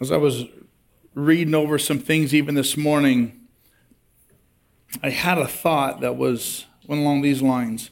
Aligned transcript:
As 0.00 0.10
I 0.10 0.16
was 0.16 0.46
reading 1.14 1.54
over 1.54 1.78
some 1.78 1.98
things 1.98 2.34
even 2.34 2.54
this 2.54 2.74
morning, 2.74 3.38
I 5.02 5.10
had 5.10 5.36
a 5.36 5.46
thought 5.46 6.00
that 6.00 6.16
was 6.16 6.64
went 6.86 7.02
along 7.02 7.20
these 7.20 7.42
lines. 7.42 7.90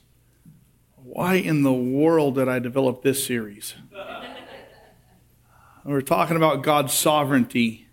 Why 0.97 1.35
in 1.35 1.65
the 1.65 1.73
world 1.73 2.37
did 2.37 2.49
I 2.49 2.61
develop 2.61 3.03
this 3.03 3.27
series? 3.27 3.75
We're 5.85 6.01
talking 6.01 6.37
about 6.39 6.63
God's 6.63 6.95
sovereignty, 6.95 7.89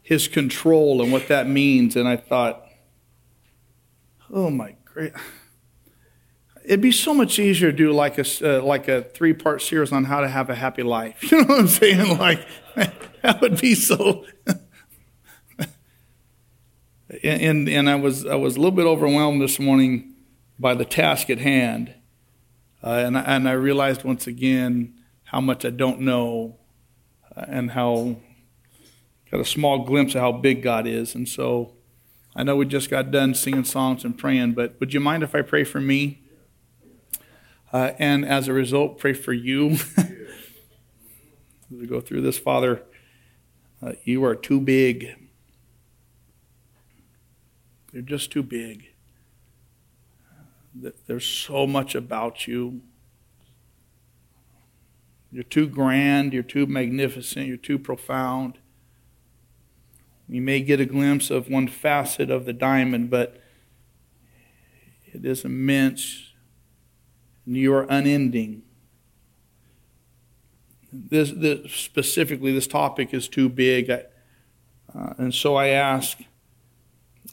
His 0.00 0.28
control, 0.28 1.02
and 1.02 1.10
what 1.10 1.26
that 1.26 1.48
means. 1.48 1.96
And 1.96 2.06
I 2.06 2.16
thought, 2.16 2.64
oh 4.30 4.48
my 4.48 4.76
great. 4.84 5.12
It'd 6.64 6.80
be 6.80 6.92
so 6.92 7.12
much 7.12 7.38
easier 7.38 7.70
to 7.70 7.76
do 7.76 7.92
like 7.92 8.18
a, 8.18 8.24
uh, 8.42 8.62
like 8.62 8.88
a 8.88 9.02
three 9.02 9.34
part 9.34 9.60
series 9.60 9.92
on 9.92 10.04
how 10.04 10.20
to 10.20 10.28
have 10.28 10.48
a 10.48 10.54
happy 10.54 10.82
life. 10.82 11.22
You 11.30 11.42
know 11.42 11.46
what 11.46 11.60
I'm 11.60 11.68
saying? 11.68 12.18
Like, 12.18 12.46
that 12.74 13.40
would 13.42 13.60
be 13.60 13.74
so. 13.74 14.24
and, 17.22 17.68
and 17.68 17.90
I, 17.90 17.96
was, 17.96 18.24
I 18.24 18.36
was 18.36 18.56
a 18.56 18.58
little 18.58 18.74
bit 18.74 18.86
overwhelmed 18.86 19.42
this 19.42 19.60
morning 19.60 20.14
by 20.58 20.74
the 20.74 20.86
task 20.86 21.28
at 21.28 21.38
hand. 21.38 21.94
Uh, 22.82 23.02
and, 23.06 23.18
I, 23.18 23.20
and 23.22 23.48
I 23.48 23.52
realized 23.52 24.04
once 24.04 24.26
again 24.26 24.94
how 25.24 25.40
much 25.40 25.64
I 25.64 25.70
don't 25.70 26.00
know 26.00 26.58
uh, 27.36 27.44
and 27.48 27.72
how 27.72 28.16
got 29.30 29.40
a 29.40 29.44
small 29.44 29.84
glimpse 29.84 30.14
of 30.14 30.22
how 30.22 30.32
big 30.32 30.62
God 30.62 30.86
is. 30.86 31.14
And 31.14 31.28
so 31.28 31.74
I 32.36 32.42
know 32.42 32.56
we 32.56 32.66
just 32.66 32.88
got 32.88 33.10
done 33.10 33.34
singing 33.34 33.64
songs 33.64 34.04
and 34.04 34.16
praying, 34.16 34.52
but 34.52 34.78
would 34.80 34.94
you 34.94 35.00
mind 35.00 35.22
if 35.22 35.34
I 35.34 35.42
pray 35.42 35.64
for 35.64 35.80
me? 35.80 36.23
Uh, 37.74 37.92
and 37.98 38.24
as 38.24 38.46
a 38.46 38.52
result, 38.52 38.98
pray 38.98 39.12
for 39.12 39.32
you. 39.32 39.70
as 39.96 40.08
we 41.68 41.88
go 41.88 42.00
through 42.00 42.20
this, 42.20 42.38
Father, 42.38 42.84
uh, 43.82 43.94
you 44.04 44.24
are 44.24 44.36
too 44.36 44.60
big. 44.60 45.08
You're 47.92 48.02
just 48.02 48.30
too 48.30 48.44
big. 48.44 48.90
There's 51.08 51.26
so 51.26 51.66
much 51.66 51.96
about 51.96 52.46
you. 52.46 52.82
You're 55.32 55.42
too 55.42 55.66
grand, 55.66 56.32
you're 56.32 56.44
too 56.44 56.66
magnificent, 56.66 57.48
you're 57.48 57.56
too 57.56 57.80
profound. 57.80 58.58
We 60.28 60.38
may 60.38 60.60
get 60.60 60.78
a 60.78 60.86
glimpse 60.86 61.28
of 61.28 61.48
one 61.48 61.66
facet 61.66 62.30
of 62.30 62.44
the 62.44 62.52
diamond, 62.52 63.10
but 63.10 63.42
it 65.06 65.24
is 65.24 65.44
immense. 65.44 66.33
You 67.46 67.74
are 67.74 67.86
unending. 67.88 68.62
This, 70.92 71.30
this 71.32 71.72
specifically, 71.72 72.52
this 72.52 72.66
topic 72.66 73.12
is 73.12 73.28
too 73.28 73.48
big. 73.48 73.90
I, 73.90 74.04
uh, 74.94 75.14
and 75.18 75.34
so 75.34 75.56
I 75.56 75.68
ask, 75.68 76.18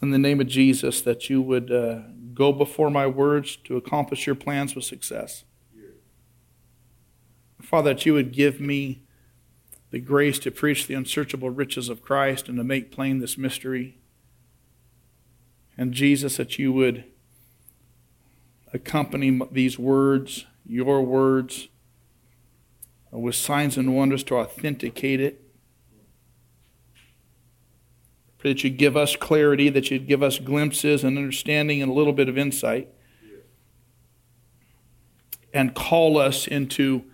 in 0.02 0.10
the 0.10 0.18
name 0.18 0.40
of 0.40 0.48
Jesus, 0.48 1.00
that 1.02 1.30
you 1.30 1.40
would 1.40 1.70
uh, 1.70 2.00
go 2.34 2.52
before 2.52 2.90
my 2.90 3.06
words 3.06 3.56
to 3.64 3.76
accomplish 3.76 4.26
your 4.26 4.34
plans 4.34 4.74
with 4.74 4.84
success. 4.84 5.44
Father, 7.60 7.94
that 7.94 8.04
you 8.04 8.14
would 8.14 8.32
give 8.32 8.60
me 8.60 9.02
the 9.90 10.00
grace 10.00 10.38
to 10.40 10.50
preach 10.50 10.86
the 10.86 10.94
unsearchable 10.94 11.50
riches 11.50 11.88
of 11.88 12.02
Christ 12.02 12.48
and 12.48 12.58
to 12.58 12.64
make 12.64 12.90
plain 12.90 13.18
this 13.18 13.38
mystery. 13.38 13.98
And 15.78 15.92
Jesus, 15.92 16.36
that 16.38 16.58
you 16.58 16.72
would 16.72 17.04
accompany 18.72 19.40
these 19.50 19.78
words, 19.78 20.46
your 20.66 21.02
words, 21.02 21.68
uh, 23.12 23.18
with 23.18 23.34
signs 23.34 23.76
and 23.76 23.94
wonders 23.94 24.24
to 24.24 24.36
authenticate 24.36 25.20
it. 25.20 25.42
Pray 28.38 28.52
that 28.52 28.64
you'd 28.64 28.76
give 28.76 28.96
us 28.96 29.14
clarity, 29.14 29.68
that 29.68 29.90
you'd 29.90 30.08
give 30.08 30.22
us 30.22 30.38
glimpses 30.38 31.04
and 31.04 31.16
understanding 31.16 31.80
and 31.80 31.90
a 31.90 31.94
little 31.94 32.12
bit 32.12 32.28
of 32.28 32.36
insight. 32.36 32.88
And 35.54 35.74
call 35.74 36.18
us 36.18 36.46
into 36.46 37.04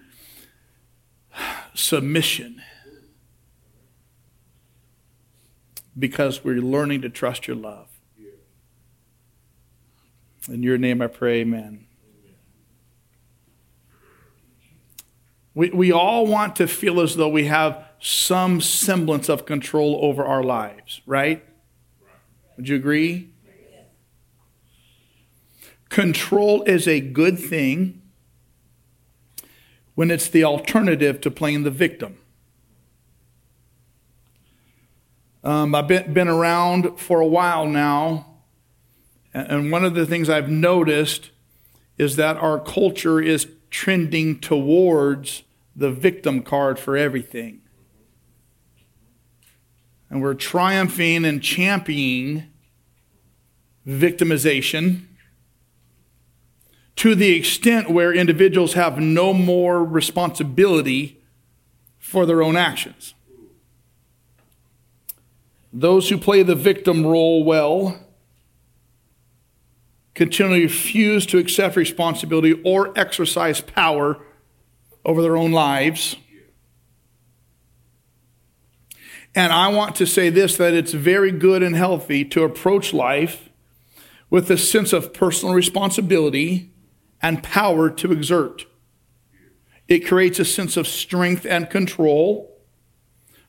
submission 1.74 2.62
because 5.98 6.44
we're 6.44 6.62
learning 6.62 7.02
to 7.02 7.08
trust 7.08 7.46
your 7.46 7.56
love. 7.56 7.87
In 10.48 10.62
your 10.62 10.78
name 10.78 11.02
I 11.02 11.08
pray, 11.08 11.40
amen. 11.40 11.86
We, 15.54 15.70
we 15.70 15.92
all 15.92 16.26
want 16.26 16.56
to 16.56 16.66
feel 16.66 17.00
as 17.00 17.16
though 17.16 17.28
we 17.28 17.46
have 17.46 17.84
some 18.00 18.60
semblance 18.60 19.28
of 19.28 19.44
control 19.44 19.98
over 20.00 20.24
our 20.24 20.42
lives, 20.42 21.02
right? 21.04 21.44
Would 22.56 22.68
you 22.68 22.76
agree? 22.76 23.30
Control 25.88 26.62
is 26.62 26.86
a 26.86 27.00
good 27.00 27.38
thing 27.38 28.00
when 29.94 30.10
it's 30.10 30.28
the 30.28 30.44
alternative 30.44 31.20
to 31.22 31.30
playing 31.30 31.64
the 31.64 31.70
victim. 31.70 32.18
Um, 35.42 35.74
I've 35.74 35.88
been, 35.88 36.12
been 36.12 36.28
around 36.28 36.98
for 36.98 37.20
a 37.20 37.26
while 37.26 37.66
now, 37.66 38.27
and 39.34 39.70
one 39.70 39.84
of 39.84 39.94
the 39.94 40.06
things 40.06 40.28
I've 40.28 40.50
noticed 40.50 41.30
is 41.96 42.16
that 42.16 42.36
our 42.36 42.58
culture 42.58 43.20
is 43.20 43.48
trending 43.70 44.38
towards 44.40 45.42
the 45.76 45.90
victim 45.90 46.42
card 46.42 46.78
for 46.78 46.96
everything. 46.96 47.60
And 50.10 50.22
we're 50.22 50.34
triumphing 50.34 51.24
and 51.24 51.42
championing 51.42 52.44
victimization 53.86 55.02
to 56.96 57.14
the 57.14 57.36
extent 57.36 57.90
where 57.90 58.12
individuals 58.12 58.72
have 58.72 58.98
no 58.98 59.32
more 59.32 59.84
responsibility 59.84 61.22
for 61.98 62.26
their 62.26 62.42
own 62.42 62.56
actions. 62.56 63.14
Those 65.72 66.08
who 66.08 66.18
play 66.18 66.42
the 66.42 66.54
victim 66.54 67.06
role 67.06 67.44
well 67.44 68.00
continually 70.18 70.64
refuse 70.64 71.24
to 71.24 71.38
accept 71.38 71.76
responsibility 71.76 72.60
or 72.64 72.92
exercise 72.98 73.60
power 73.60 74.18
over 75.04 75.22
their 75.22 75.36
own 75.36 75.52
lives. 75.52 76.16
And 79.32 79.52
I 79.52 79.68
want 79.68 79.94
to 79.94 80.06
say 80.06 80.28
this 80.28 80.56
that 80.56 80.74
it's 80.74 80.92
very 80.92 81.30
good 81.30 81.62
and 81.62 81.76
healthy 81.76 82.24
to 82.24 82.42
approach 82.42 82.92
life 82.92 83.48
with 84.28 84.50
a 84.50 84.58
sense 84.58 84.92
of 84.92 85.14
personal 85.14 85.54
responsibility 85.54 86.72
and 87.22 87.40
power 87.40 87.88
to 87.88 88.10
exert. 88.10 88.66
It 89.86 90.00
creates 90.00 90.40
a 90.40 90.44
sense 90.44 90.76
of 90.76 90.88
strength 90.88 91.46
and 91.46 91.70
control 91.70 92.58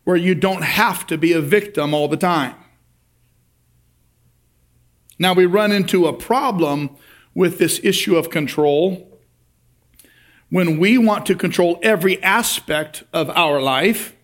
where 0.04 0.16
you 0.16 0.36
don't 0.36 0.64
have 0.64 1.08
to 1.08 1.18
be 1.18 1.34
a 1.34 1.42
victim 1.42 1.96
all 1.96 2.08
the 2.08 2.16
time. 2.16 2.54
Now, 5.20 5.34
we 5.34 5.46
run 5.46 5.74
into 5.74 6.08
a 6.08 6.14
problem 6.14 6.96
with 7.36 7.60
this 7.60 7.80
issue 7.84 8.16
of 8.16 8.30
control 8.30 9.20
when 10.50 10.80
we 10.80 10.98
want 10.98 11.26
to 11.28 11.36
control 11.36 11.78
every 11.84 12.22
aspect 12.24 13.04
of 13.14 13.30
our 13.32 13.62
life 13.62 14.16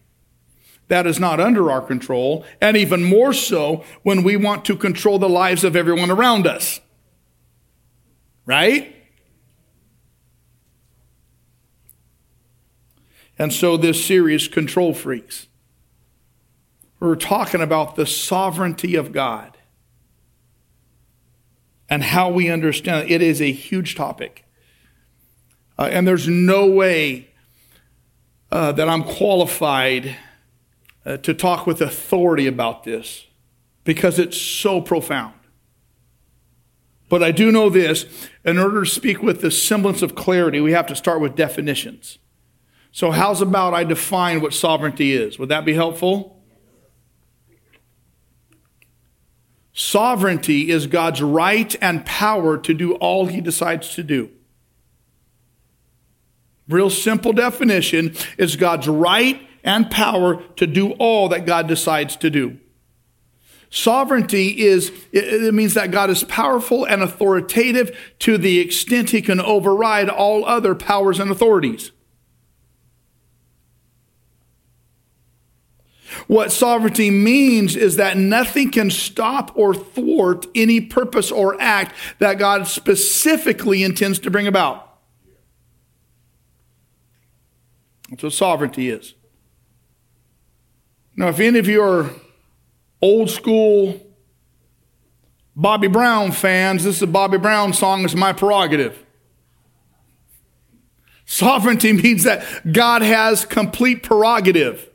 that 0.88 1.06
is 1.06 1.20
not 1.20 1.40
under 1.40 1.70
our 1.70 1.82
control, 1.82 2.46
and 2.62 2.78
even 2.78 3.04
more 3.04 3.34
so 3.34 3.84
when 4.04 4.24
we 4.24 4.38
want 4.38 4.64
to 4.66 4.76
control 4.76 5.20
the 5.20 5.30
lives 5.30 5.64
of 5.64 5.76
everyone 5.76 6.12
around 6.12 6.48
us. 6.48 6.80
Right? 8.46 8.96
And 13.38 13.52
so 13.52 13.78
this 13.78 14.06
series, 14.06 14.48
Control 14.48 14.94
Freaks, 14.94 15.48
we're 17.00 17.16
talking 17.16 17.62
about 17.62 17.96
the 17.96 18.06
sovereignty 18.06 18.96
of 18.96 19.12
God 19.12 19.55
and 21.90 22.04
how 22.04 22.30
we 22.30 22.50
understand 22.50 23.10
it. 23.10 23.22
Is 23.22 23.42
a 23.42 23.52
huge 23.52 23.96
topic. 23.96 24.46
Uh, 25.78 25.90
and 25.92 26.08
there's 26.08 26.28
no 26.28 26.66
way 26.68 27.30
uh, 28.52 28.72
that 28.72 28.88
I'm 28.88 29.04
qualified 29.04 30.16
uh, 31.06 31.18
to 31.18 31.34
talk 31.34 31.68
with 31.68 31.82
authority 31.82 32.48
about 32.48 32.84
this 32.84 33.26
because 33.84 34.18
it's 34.20 34.40
so 34.40 34.82
profound. 34.82 35.34
But 37.08 37.22
I 37.22 37.32
do 37.32 37.52
know 37.52 37.70
this 37.70 38.06
in 38.44 38.58
order 38.58 38.84
to 38.84 38.90
speak 38.90 39.22
with 39.22 39.42
the 39.42 39.52
semblance 39.52 40.02
of 40.02 40.16
clarity, 40.16 40.60
we 40.60 40.72
have 40.72 40.88
to 40.88 40.96
start 40.96 41.22
with 41.22 41.36
definitions. 41.36 42.18
So, 42.92 43.12
how's 43.12 43.42
about 43.42 43.74
I 43.74 43.84
define 43.84 44.42
what 44.42 44.54
sovereignty 44.54 45.14
is? 45.14 45.38
Would 45.38 45.50
that 45.50 45.66
be 45.66 45.74
helpful? 45.74 46.35
Sovereignty 49.78 50.72
is 50.72 50.88
God's 50.88 51.22
right 51.22 51.76
and 51.82 52.06
power 52.06 52.58
to 52.58 52.74
do 52.74 52.94
all 52.94 53.26
he 53.26 53.42
decides 53.42 53.94
to 53.96 54.04
do. 54.04 54.30
Real 56.70 56.90
simple 56.90 57.34
definition 57.34 58.16
is 58.38 58.56
God's 58.56 58.88
right 58.88 59.46
and 59.66 59.92
power 59.92 60.42
to 60.56 60.66
do 60.66 60.92
all 60.94 61.28
that 61.28 61.46
God 61.46 61.68
decides 61.68 62.16
to 62.18 62.30
do. 62.30 62.58
Sovereignty 63.70 64.62
is, 64.62 64.94
it 65.12 65.54
means 65.54 65.74
that 65.74 65.92
God 65.92 66.10
is 66.10 66.24
powerful 66.24 66.86
and 66.86 67.04
authoritative 67.04 68.16
to 68.20 68.38
the 68.38 68.60
extent 68.60 69.10
he 69.10 69.22
can 69.22 69.42
override 69.42 70.08
all 70.08 70.46
other 70.46 70.74
powers 70.74 71.20
and 71.20 71.30
authorities. 71.30 71.92
What 76.28 76.52
sovereignty 76.52 77.10
means 77.10 77.76
is 77.76 77.96
that 77.98 78.18
nothing 78.18 78.72
can 78.72 78.90
stop 78.90 79.52
or 79.56 79.74
thwart 79.74 80.46
any 80.56 80.82
purpose 80.82 81.32
or 81.32 81.60
act 81.62 81.96
that 82.20 82.40
God 82.40 82.68
specifically 82.68 83.84
intends 83.84 84.20
to 84.20 84.32
bring 84.32 84.48
about. 84.48 84.82
That's 88.10 88.24
what 88.24 88.34
sovereignty 88.34 88.90
is. 88.90 89.14
Now, 91.16 91.30
if 91.30 91.40
any 91.40 91.60
of 91.60 91.68
you 91.68 91.82
are 91.82 92.10
old 93.02 93.30
school 93.30 94.02
Bobby 95.56 95.88
Brown 95.88 96.32
fans, 96.32 96.84
this 96.84 96.98
is 96.98 97.02
a 97.02 97.08
Bobby 97.08 97.38
Brown 97.38 97.74
song, 97.74 98.04
it's 98.04 98.14
my 98.14 98.34
prerogative. 98.34 99.06
Sovereignty 101.26 101.94
means 101.94 102.24
that 102.24 102.46
God 102.72 103.02
has 103.02 103.46
complete 103.46 104.04
prerogative 104.04 104.90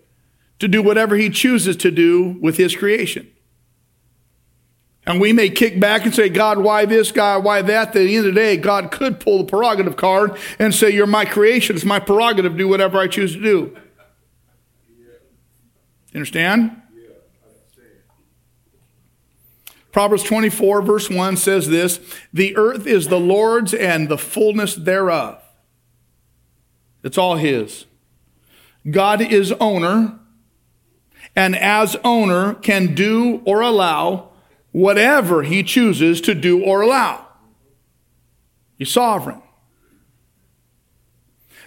to 0.61 0.69
do 0.69 0.83
whatever 0.83 1.17
he 1.17 1.29
chooses 1.29 1.77
to 1.79 1.91
do 1.91 2.39
with 2.41 2.57
his 2.57 2.77
creation. 2.77 3.31
And 5.07 5.21
we 5.21 5.33
may 5.33 5.49
kick 5.49 5.81
back 5.81 6.05
and 6.05 6.15
say, 6.15 6.29
God, 6.29 6.59
why 6.59 6.85
this, 6.85 7.11
God, 7.11 7.43
why 7.43 7.63
that? 7.63 7.89
At 7.89 7.95
the 7.95 8.17
end 8.17 8.27
of 8.27 8.35
the 8.35 8.41
day, 8.41 8.57
God 8.57 8.93
could 8.93 9.19
pull 9.19 9.39
the 9.39 9.45
prerogative 9.45 9.97
card 9.97 10.39
and 10.59 10.75
say, 10.75 10.91
You're 10.91 11.07
my 11.07 11.25
creation. 11.25 11.75
It's 11.75 11.85
my 11.85 11.99
prerogative. 11.99 12.57
Do 12.57 12.69
whatever 12.69 12.99
I 12.99 13.09
choose 13.09 13.33
to 13.33 13.41
do. 13.41 13.77
Understand? 16.15 16.81
Proverbs 19.91 20.23
24, 20.23 20.83
verse 20.83 21.11
1 21.11 21.37
says 21.37 21.69
this 21.69 21.99
The 22.33 22.57
earth 22.57 22.87
is 22.87 23.09
the 23.09 23.19
Lord's 23.19 23.75
and 23.75 24.09
the 24.09 24.19
fullness 24.19 24.75
thereof. 24.75 25.43
It's 27.03 27.19
all 27.19 27.37
His. 27.37 27.87
God 28.89 29.21
is 29.21 29.53
owner, 29.53 30.20
and 31.37 31.57
as 31.57 31.97
owner 32.05 32.55
can 32.55 32.95
do 32.95 33.43
or 33.45 33.61
allow 33.61 34.31
whatever 34.73 35.43
he 35.43 35.63
chooses 35.63 36.21
to 36.21 36.35
do 36.35 36.63
or 36.63 36.83
allow. 36.83 37.27
He's 38.79 38.91
sovereign. 38.91 39.43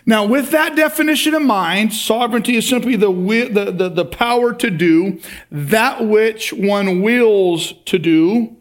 Now, 0.06 0.25
with 0.25 0.51
that 0.51 0.75
definition 0.75 1.33
in 1.33 1.45
mind, 1.45 1.94
sovereignty 1.94 2.57
is 2.57 2.68
simply 2.68 2.98
the, 2.98 3.12
the, 3.12 3.71
the, 3.71 3.89
the, 3.89 4.06
power 4.06 4.54
to 4.54 4.69
do 4.69 5.19
that 5.50 6.06
which 6.06 6.51
one 6.51 7.01
wills 7.01 7.74
to 7.86 7.98
do. 7.98 8.57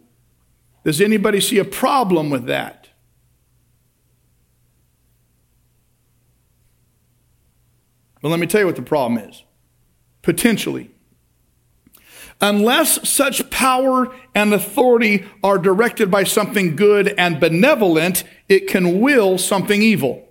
Does 0.85 1.01
anybody 1.01 1.41
see 1.41 1.59
a 1.59 1.65
problem 1.65 2.31
with 2.31 2.47
that? 2.47 2.91
Well, 8.23 8.31
let 8.31 8.39
me 8.39 8.47
tell 8.47 8.61
you 8.61 8.67
what 8.67 8.77
the 8.77 8.83
problem 8.83 9.29
is. 9.29 9.43
Potentially. 10.23 10.91
Unless 12.41 13.09
such 13.09 13.51
power 13.51 14.13
and 14.35 14.53
authority 14.53 15.25
are 15.45 15.59
directed 15.59 16.11
by 16.11 16.25
something 16.25 16.75
good 16.75 17.15
and 17.17 17.39
benevolent, 17.39 18.25
it 18.49 18.67
can 18.67 19.01
will 19.01 19.39
something 19.39 19.81
evil. 19.81 20.29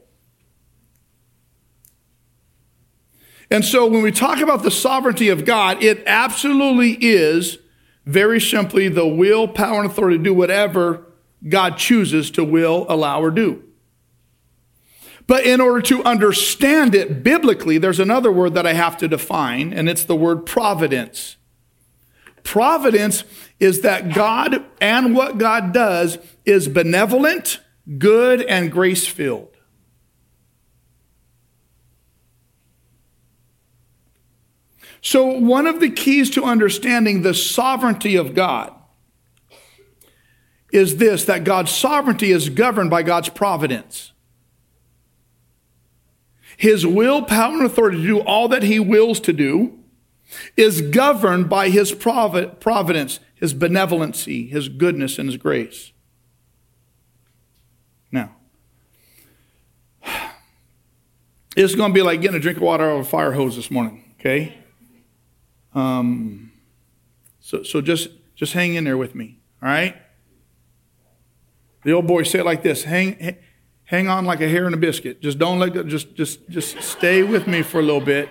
And 3.50 3.64
so 3.64 3.86
when 3.86 4.02
we 4.02 4.12
talk 4.12 4.40
about 4.40 4.64
the 4.64 4.72
sovereignty 4.72 5.30
of 5.30 5.46
God, 5.46 5.84
it 5.84 6.04
absolutely 6.06 6.98
is 7.02 7.58
very 8.06 8.42
simply 8.42 8.88
the 8.88 9.08
will, 9.08 9.48
power, 9.48 9.82
and 9.82 9.90
authority 9.90 10.18
to 10.18 10.24
do 10.24 10.34
whatever 10.34 11.06
God 11.48 11.78
chooses 11.78 12.32
to 12.32 12.44
will, 12.44 12.86
allow, 12.90 13.22
or 13.22 13.32
do. 13.32 13.64
But 15.28 15.46
in 15.46 15.62
order 15.62 15.82
to 15.84 16.04
understand 16.04 16.96
it 16.96 17.24
biblically, 17.24 17.78
there's 17.78 18.00
another 18.00 18.32
word 18.32 18.54
that 18.56 18.66
I 18.66 18.74
have 18.74 18.98
to 18.98 19.08
define, 19.08 19.74
and 19.74 19.88
it's 19.88 20.04
the 20.04 20.16
word 20.16 20.46
providence. 20.46 21.38
Providence 22.44 23.24
is 23.60 23.82
that 23.82 24.14
God 24.14 24.66
and 24.80 25.16
what 25.16 25.38
God 25.38 25.74
does 25.74 26.18
is 26.46 26.68
benevolent, 26.68 27.60
good, 27.98 28.42
and 28.42 28.72
grace 28.72 29.08
filled. 29.08 29.52
So, 35.02 35.26
one 35.26 35.66
of 35.66 35.80
the 35.80 35.90
keys 35.90 36.30
to 36.32 36.44
understanding 36.44 37.22
the 37.22 37.34
sovereignty 37.34 38.16
of 38.16 38.36
God 38.36 38.74
is 40.72 40.98
this 40.98 41.26
that 41.26 41.44
God's 41.44 41.72
sovereignty 41.72 42.32
is 42.32 42.50
governed 42.50 42.90
by 42.90 43.04
God's 43.04 43.30
providence. 43.30 44.11
His 46.62 46.86
will, 46.86 47.24
power, 47.24 47.54
and 47.54 47.66
authority 47.66 47.98
to 47.98 48.04
do 48.04 48.20
all 48.20 48.48
that 48.50 48.62
he 48.62 48.80
wills 48.80 49.20
to 49.22 49.34
do 49.34 49.80
is 50.56 50.80
governed 50.80 51.50
by 51.50 51.70
his 51.70 51.92
providence, 51.92 53.20
his 53.34 53.56
benevolency, 53.56 54.48
his 54.48 54.70
goodness, 54.70 55.18
and 55.18 55.28
his 55.28 55.38
grace. 55.38 55.92
Now, 58.12 58.36
it's 61.58 61.74
going 61.74 61.90
to 61.90 61.96
be 61.96 62.04
like 62.04 62.22
getting 62.22 62.38
a 62.38 62.40
drink 62.40 62.58
of 62.58 62.64
water 62.64 62.92
out 62.92 63.00
of 63.00 63.08
a 63.08 63.10
fire 63.10 63.32
hose 63.32 63.56
this 63.56 63.72
morning, 63.72 64.14
okay? 64.20 64.56
Um, 65.74 66.52
so, 67.40 67.64
so 67.64 67.82
just, 67.82 68.10
just 68.36 68.54
hang 68.54 68.76
in 68.76 68.84
there 68.84 68.98
with 68.98 69.16
me, 69.16 69.40
all 69.64 69.70
right? 69.70 70.00
The 71.84 71.94
old 71.94 72.06
boy 72.06 72.22
said 72.22 72.46
like 72.46 72.62
this 72.62 72.84
hang, 72.84 73.36
hang 73.92 74.08
on 74.08 74.26
like 74.26 74.42
a 74.42 74.50
hair 74.50 74.66
in 74.66 74.74
a 74.74 74.78
biscuit. 74.78 75.22
Just 75.22 75.38
don't 75.38 75.60
let 75.60 75.74
go, 75.74 75.84
just, 75.84 76.16
just, 76.16 76.50
just 76.50 76.82
stay 76.82 77.22
with 77.22 77.46
me 77.46 77.62
for 77.62 77.80
a 77.80 77.84
little 77.84 78.02
bit 78.02 78.30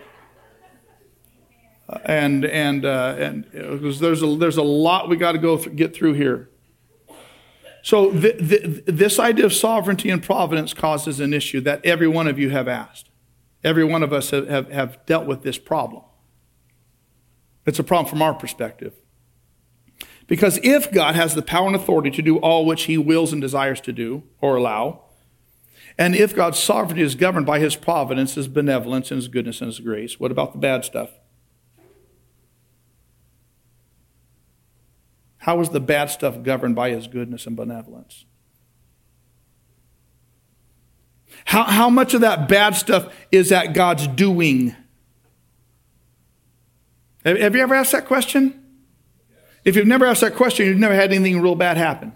and 2.05 2.45
and 2.45 2.85
uh, 2.85 3.17
and 3.19 3.45
there's 3.53 4.23
a 4.23 4.37
there's 4.37 4.57
a 4.57 4.62
lot 4.62 5.09
we 5.09 5.17
got 5.17 5.33
to 5.33 5.39
go 5.39 5.57
th- 5.57 5.75
get 5.77 5.95
through 5.95 6.15
here. 6.15 6.49
So 7.83 8.12
th- 8.12 8.39
th- 8.39 8.85
this 8.87 9.19
idea 9.19 9.47
of 9.47 9.53
sovereignty 9.53 10.11
and 10.11 10.23
providence 10.23 10.75
causes 10.75 11.19
an 11.19 11.33
issue 11.33 11.61
that 11.62 11.85
every 11.85 12.07
one 12.07 12.29
of 12.29 12.39
you 12.39 12.51
have 12.51 12.69
asked. 12.69 13.11
Every 13.65 13.85
one 13.85 14.03
of 14.03 14.12
us 14.12 14.31
have, 14.31 14.49
have, 14.49 14.71
have 14.71 15.05
dealt 15.07 15.27
with 15.27 15.43
this 15.43 15.59
problem. 15.59 16.03
It's 17.67 17.79
a 17.79 17.85
problem 17.85 18.09
from 18.09 18.23
our 18.23 18.35
perspective. 18.35 18.95
Because 20.26 20.59
if 20.62 20.93
God 20.93 21.14
has 21.14 21.35
the 21.35 21.43
power 21.43 21.67
and 21.67 21.76
authority 21.76 22.11
to 22.12 22.23
do 22.23 22.38
all 22.38 22.64
which 22.64 22.85
he 22.85 22.97
wills 22.97 23.33
and 23.33 23.40
desires 23.40 23.81
to 23.83 23.93
do 23.93 24.23
or 24.40 24.57
allow, 24.57 25.10
and 26.00 26.16
if 26.16 26.35
God's 26.35 26.59
sovereignty 26.59 27.02
is 27.02 27.14
governed 27.14 27.45
by 27.45 27.59
his 27.59 27.76
providence, 27.76 28.35
his 28.35 28.49
benevolence, 28.49 29.11
and 29.11 29.19
his 29.19 29.28
goodness 29.28 29.61
and 29.61 29.69
his 29.69 29.80
grace, 29.80 30.19
what 30.19 30.30
about 30.30 30.52
the 30.52 30.59
bad 30.59 30.83
stuff? 30.83 31.11
How 35.37 35.61
is 35.61 35.69
the 35.69 35.78
bad 35.78 36.09
stuff 36.09 36.42
governed 36.42 36.75
by 36.75 36.88
his 36.88 37.07
goodness 37.07 37.47
and 37.47 37.54
benevolence? 37.54 38.25
How, 41.45 41.64
how 41.64 41.90
much 41.90 42.14
of 42.14 42.23
that 42.23 42.49
bad 42.49 42.76
stuff 42.76 43.14
is 43.30 43.52
at 43.52 43.75
God's 43.75 44.07
doing? 44.07 44.75
Have, 47.26 47.38
have 47.38 47.54
you 47.54 47.61
ever 47.61 47.75
asked 47.75 47.92
that 47.92 48.07
question? 48.07 48.64
If 49.66 49.76
you've 49.76 49.87
never 49.87 50.07
asked 50.07 50.23
that 50.23 50.35
question, 50.35 50.64
you've 50.64 50.78
never 50.78 50.95
had 50.95 51.12
anything 51.12 51.42
real 51.42 51.57
bad 51.57 51.76
happen. 51.76 52.14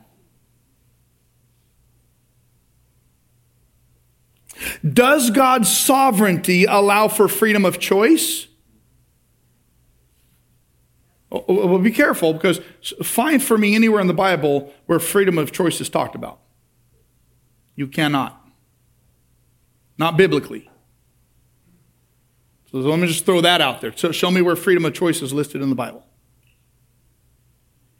Does 4.92 5.30
God's 5.30 5.74
sovereignty 5.74 6.64
allow 6.64 7.08
for 7.08 7.26
freedom 7.28 7.64
of 7.64 7.78
choice? 7.78 8.48
Oh, 11.32 11.44
oh, 11.48 11.60
oh, 11.60 11.66
well, 11.66 11.78
be 11.78 11.90
careful 11.90 12.32
because 12.34 12.60
find 13.02 13.42
for 13.42 13.56
me 13.56 13.74
anywhere 13.74 14.00
in 14.00 14.06
the 14.06 14.14
Bible 14.14 14.72
where 14.86 15.00
freedom 15.00 15.38
of 15.38 15.52
choice 15.52 15.80
is 15.80 15.88
talked 15.88 16.14
about. 16.14 16.38
You 17.74 17.88
cannot. 17.88 18.40
Not 19.98 20.16
biblically. 20.16 20.70
So 22.70 22.78
let 22.78 22.98
me 22.98 23.06
just 23.06 23.24
throw 23.24 23.40
that 23.40 23.60
out 23.60 23.80
there. 23.80 23.96
So 23.96 24.12
show 24.12 24.30
me 24.30 24.42
where 24.42 24.56
freedom 24.56 24.84
of 24.84 24.92
choice 24.92 25.22
is 25.22 25.32
listed 25.32 25.62
in 25.62 25.70
the 25.70 25.76
Bible. 25.76 26.04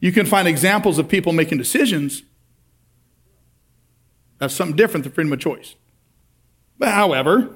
You 0.01 0.13
can 0.13 0.27
find 0.27 0.47
examples 0.47 0.99
of 0.99 1.09
people 1.09 1.33
making 1.33 1.59
decisions. 1.59 2.25
That's 4.39 4.53
something 4.53 4.77
different 4.77 5.05
than 5.05 5.13
freedom 5.13 5.33
of 5.33 5.41
choice. 5.41 5.77
However, 6.81 7.55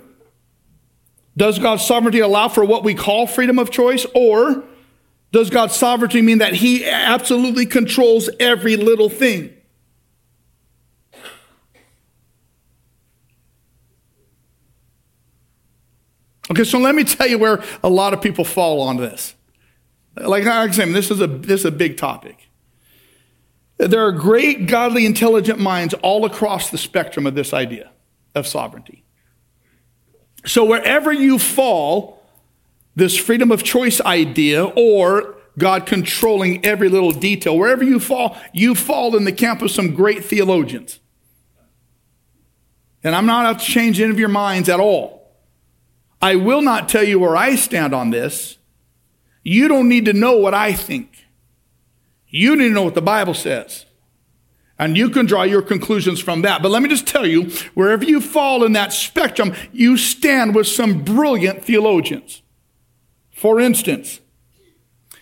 does 1.37 1.59
God's 1.59 1.85
sovereignty 1.85 2.21
allow 2.21 2.49
for 2.49 2.65
what 2.65 2.85
we 2.85 2.95
call 2.95 3.27
freedom 3.27 3.59
of 3.59 3.71
choice, 3.71 4.07
or 4.15 4.65
does 5.31 5.51
God's 5.51 5.77
sovereignty 5.77 6.23
mean 6.23 6.39
that 6.39 6.55
He 6.55 6.85
absolutely 6.85 7.67
controls 7.67 8.29
every 8.41 8.77
little 8.77 9.09
thing? 9.09 9.55
Okay, 16.51 16.65
so 16.65 16.79
let 16.79 16.95
me 16.95 17.05
tell 17.05 17.27
you 17.27 17.39
where 17.39 17.63
a 17.83 17.91
lot 17.91 18.15
of 18.15 18.23
people 18.23 18.45
fall 18.45 18.81
on 18.81 18.97
this. 18.97 19.35
Like 20.17 20.47
I'm 20.47 20.73
saying, 20.73 20.93
this 20.93 21.11
is 21.11 21.21
a 21.21 21.27
this 21.27 21.61
is 21.61 21.67
a 21.67 21.71
big 21.71 21.97
topic. 21.97 22.49
There 23.77 24.05
are 24.05 24.13
great, 24.13 24.67
godly, 24.67 25.07
intelligent 25.07 25.61
minds 25.61 25.95
all 26.03 26.25
across 26.25 26.71
the 26.71 26.79
spectrum 26.79 27.27
of 27.27 27.35
this 27.37 27.53
idea 27.53 27.93
of 28.35 28.47
sovereignty. 28.47 29.05
So 30.49 30.65
wherever 30.65 31.13
you 31.13 31.39
fall, 31.39 32.23
this 32.97 33.19
freedom 33.19 33.53
of 33.53 33.63
choice 33.63 34.01
idea 34.01 34.65
or 34.65 35.37
God 35.59 35.85
controlling 35.85 36.65
every 36.65 36.89
little 36.89 37.13
detail, 37.13 37.59
wherever 37.59 37.85
you 37.85 38.01
fall, 38.01 38.37
you 38.55 38.75
fall 38.75 39.15
in 39.15 39.25
the 39.25 39.33
camp 39.33 39.61
of 39.61 39.71
some 39.71 39.95
great 39.95 40.25
theologians. 40.25 41.01
And 43.05 43.15
I'm 43.15 43.27
not 43.27 43.45
out 43.45 43.59
to 43.61 43.65
change 43.65 44.01
any 44.01 44.11
of 44.11 44.19
your 44.19 44.31
minds 44.31 44.71
at 44.71 44.81
all. 44.81 45.31
I 46.21 46.37
will 46.37 46.63
not 46.63 46.89
tell 46.89 47.05
you 47.05 47.19
where 47.19 47.37
I 47.37 47.55
stand 47.55 47.95
on 47.95 48.11
this. 48.11 48.57
You 49.43 49.69
don't 49.69 49.89
need 49.89 50.07
to 50.07 50.15
know 50.15 50.39
what 50.39 50.55
I 50.55 50.73
think. 50.73 51.27
You 52.27 52.57
need 52.57 52.69
to 52.69 52.75
know 52.75 52.83
what 52.85 52.95
the 52.95 53.03
Bible 53.03 53.35
says. 53.35 53.85
And 54.79 54.97
you 54.97 55.11
can 55.11 55.27
draw 55.27 55.43
your 55.43 55.63
conclusions 55.63 56.21
from 56.21 56.43
that. 56.43 56.63
But 56.63 56.71
let 56.71 56.83
me 56.83 56.89
just 56.89 57.07
tell 57.07 57.27
you, 57.27 57.51
wherever 57.75 58.05
you 58.05 58.21
fall 58.21 58.63
in 58.63 58.73
that 58.75 58.93
spectrum, 58.93 59.53
you 59.73 59.97
stand 59.97 60.55
with 60.55 60.69
some 60.69 61.03
brilliant 61.03 61.65
theologians. 61.65 62.43
For 63.33 63.61
instance, 63.61 64.21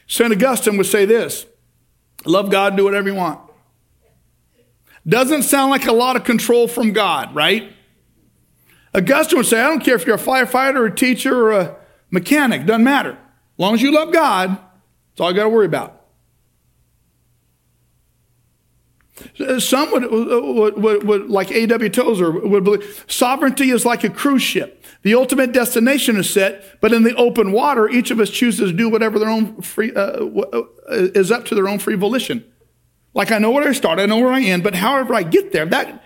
St. 0.06 0.32
Augustine 0.32 0.76
would 0.76 0.86
say 0.86 1.06
this 1.06 1.46
love 2.26 2.50
God, 2.50 2.76
do 2.76 2.84
whatever 2.84 3.08
you 3.08 3.14
want. 3.14 3.40
Doesn't 5.06 5.42
sound 5.42 5.70
like 5.70 5.86
a 5.86 5.92
lot 5.92 6.16
of 6.16 6.24
control 6.24 6.68
from 6.68 6.92
God, 6.92 7.34
right? 7.34 7.72
Augustine 8.94 9.38
would 9.38 9.46
say, 9.46 9.60
I 9.60 9.68
don't 9.68 9.80
care 9.80 9.94
if 9.94 10.06
you're 10.06 10.16
a 10.16 10.18
firefighter, 10.18 10.90
a 10.90 10.94
teacher, 10.94 11.46
or 11.46 11.52
a 11.52 11.76
mechanic, 12.10 12.66
doesn't 12.66 12.84
matter. 12.84 13.12
As 13.12 13.58
long 13.58 13.74
as 13.74 13.82
you 13.82 13.92
love 13.92 14.12
God, 14.12 14.50
that's 14.50 15.20
all 15.20 15.30
you 15.30 15.36
got 15.36 15.44
to 15.44 15.48
worry 15.48 15.66
about. 15.66 15.95
Some 19.58 19.90
would, 19.92 20.10
would, 20.10 20.76
would, 20.76 21.04
would 21.04 21.30
like 21.30 21.50
A.W. 21.50 21.88
Tozer, 21.88 22.30
would 22.30 22.64
believe 22.64 23.04
sovereignty 23.06 23.70
is 23.70 23.86
like 23.86 24.04
a 24.04 24.10
cruise 24.10 24.42
ship. 24.42 24.84
The 25.02 25.14
ultimate 25.14 25.52
destination 25.52 26.16
is 26.16 26.28
set, 26.28 26.80
but 26.80 26.92
in 26.92 27.02
the 27.02 27.14
open 27.14 27.52
water, 27.52 27.88
each 27.88 28.10
of 28.10 28.20
us 28.20 28.28
chooses 28.28 28.72
to 28.72 28.76
do 28.76 28.88
whatever 28.88 29.18
their 29.18 29.30
own 29.30 29.62
free, 29.62 29.92
uh, 29.94 30.00
uh, 30.00 30.62
is 30.88 31.30
up 31.30 31.46
to 31.46 31.54
their 31.54 31.68
own 31.68 31.78
free 31.78 31.94
volition. 31.94 32.44
Like 33.14 33.32
I 33.32 33.38
know 33.38 33.50
where 33.50 33.66
I 33.66 33.72
start, 33.72 33.98
I 33.98 34.06
know 34.06 34.18
where 34.18 34.32
I 34.32 34.42
end, 34.42 34.62
but 34.62 34.74
however 34.74 35.14
I 35.14 35.22
get 35.22 35.52
there, 35.52 35.64
that 35.64 36.04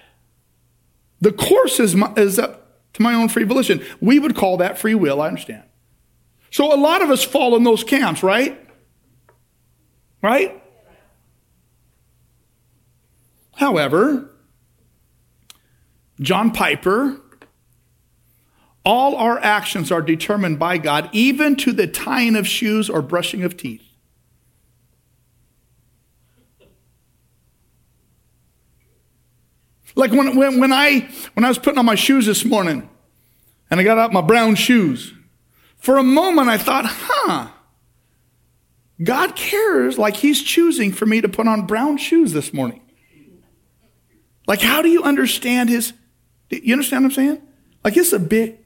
the 1.20 1.32
course 1.32 1.80
is, 1.80 1.96
my, 1.96 2.12
is 2.16 2.38
up 2.38 2.92
to 2.92 3.02
my 3.02 3.14
own 3.14 3.28
free 3.28 3.44
volition. 3.44 3.84
We 4.00 4.20
would 4.20 4.36
call 4.36 4.56
that 4.58 4.78
free 4.78 4.94
will, 4.94 5.20
I 5.20 5.28
understand. 5.28 5.64
So 6.50 6.72
a 6.72 6.76
lot 6.76 7.02
of 7.02 7.10
us 7.10 7.24
fall 7.24 7.56
in 7.56 7.64
those 7.64 7.82
camps, 7.82 8.22
right? 8.22 8.58
Right? 10.22 10.62
However, 13.60 14.30
John 16.18 16.50
Piper, 16.50 17.20
all 18.86 19.14
our 19.16 19.38
actions 19.38 19.92
are 19.92 20.00
determined 20.00 20.58
by 20.58 20.78
God, 20.78 21.10
even 21.12 21.56
to 21.56 21.72
the 21.72 21.86
tying 21.86 22.36
of 22.36 22.48
shoes 22.48 22.88
or 22.88 23.02
brushing 23.02 23.44
of 23.44 23.58
teeth. 23.58 23.84
Like 29.94 30.12
when, 30.12 30.36
when, 30.36 30.58
when, 30.58 30.72
I, 30.72 31.10
when 31.34 31.44
I 31.44 31.48
was 31.48 31.58
putting 31.58 31.78
on 31.78 31.84
my 31.84 31.96
shoes 31.96 32.24
this 32.24 32.46
morning 32.46 32.88
and 33.70 33.78
I 33.78 33.82
got 33.82 33.98
out 33.98 34.10
my 34.10 34.22
brown 34.22 34.54
shoes, 34.54 35.12
for 35.76 35.98
a 35.98 36.02
moment 36.02 36.48
I 36.48 36.56
thought, 36.56 36.86
huh, 36.88 37.48
God 39.04 39.36
cares 39.36 39.98
like 39.98 40.16
He's 40.16 40.42
choosing 40.42 40.92
for 40.92 41.04
me 41.04 41.20
to 41.20 41.28
put 41.28 41.46
on 41.46 41.66
brown 41.66 41.98
shoes 41.98 42.32
this 42.32 42.54
morning. 42.54 42.80
Like, 44.50 44.62
how 44.62 44.82
do 44.82 44.88
you 44.88 45.04
understand 45.04 45.68
his? 45.68 45.92
You 46.48 46.72
understand 46.74 47.04
what 47.04 47.10
I'm 47.10 47.14
saying? 47.14 47.42
Like, 47.84 47.96
it's 47.96 48.12
a 48.12 48.18
bit. 48.18 48.64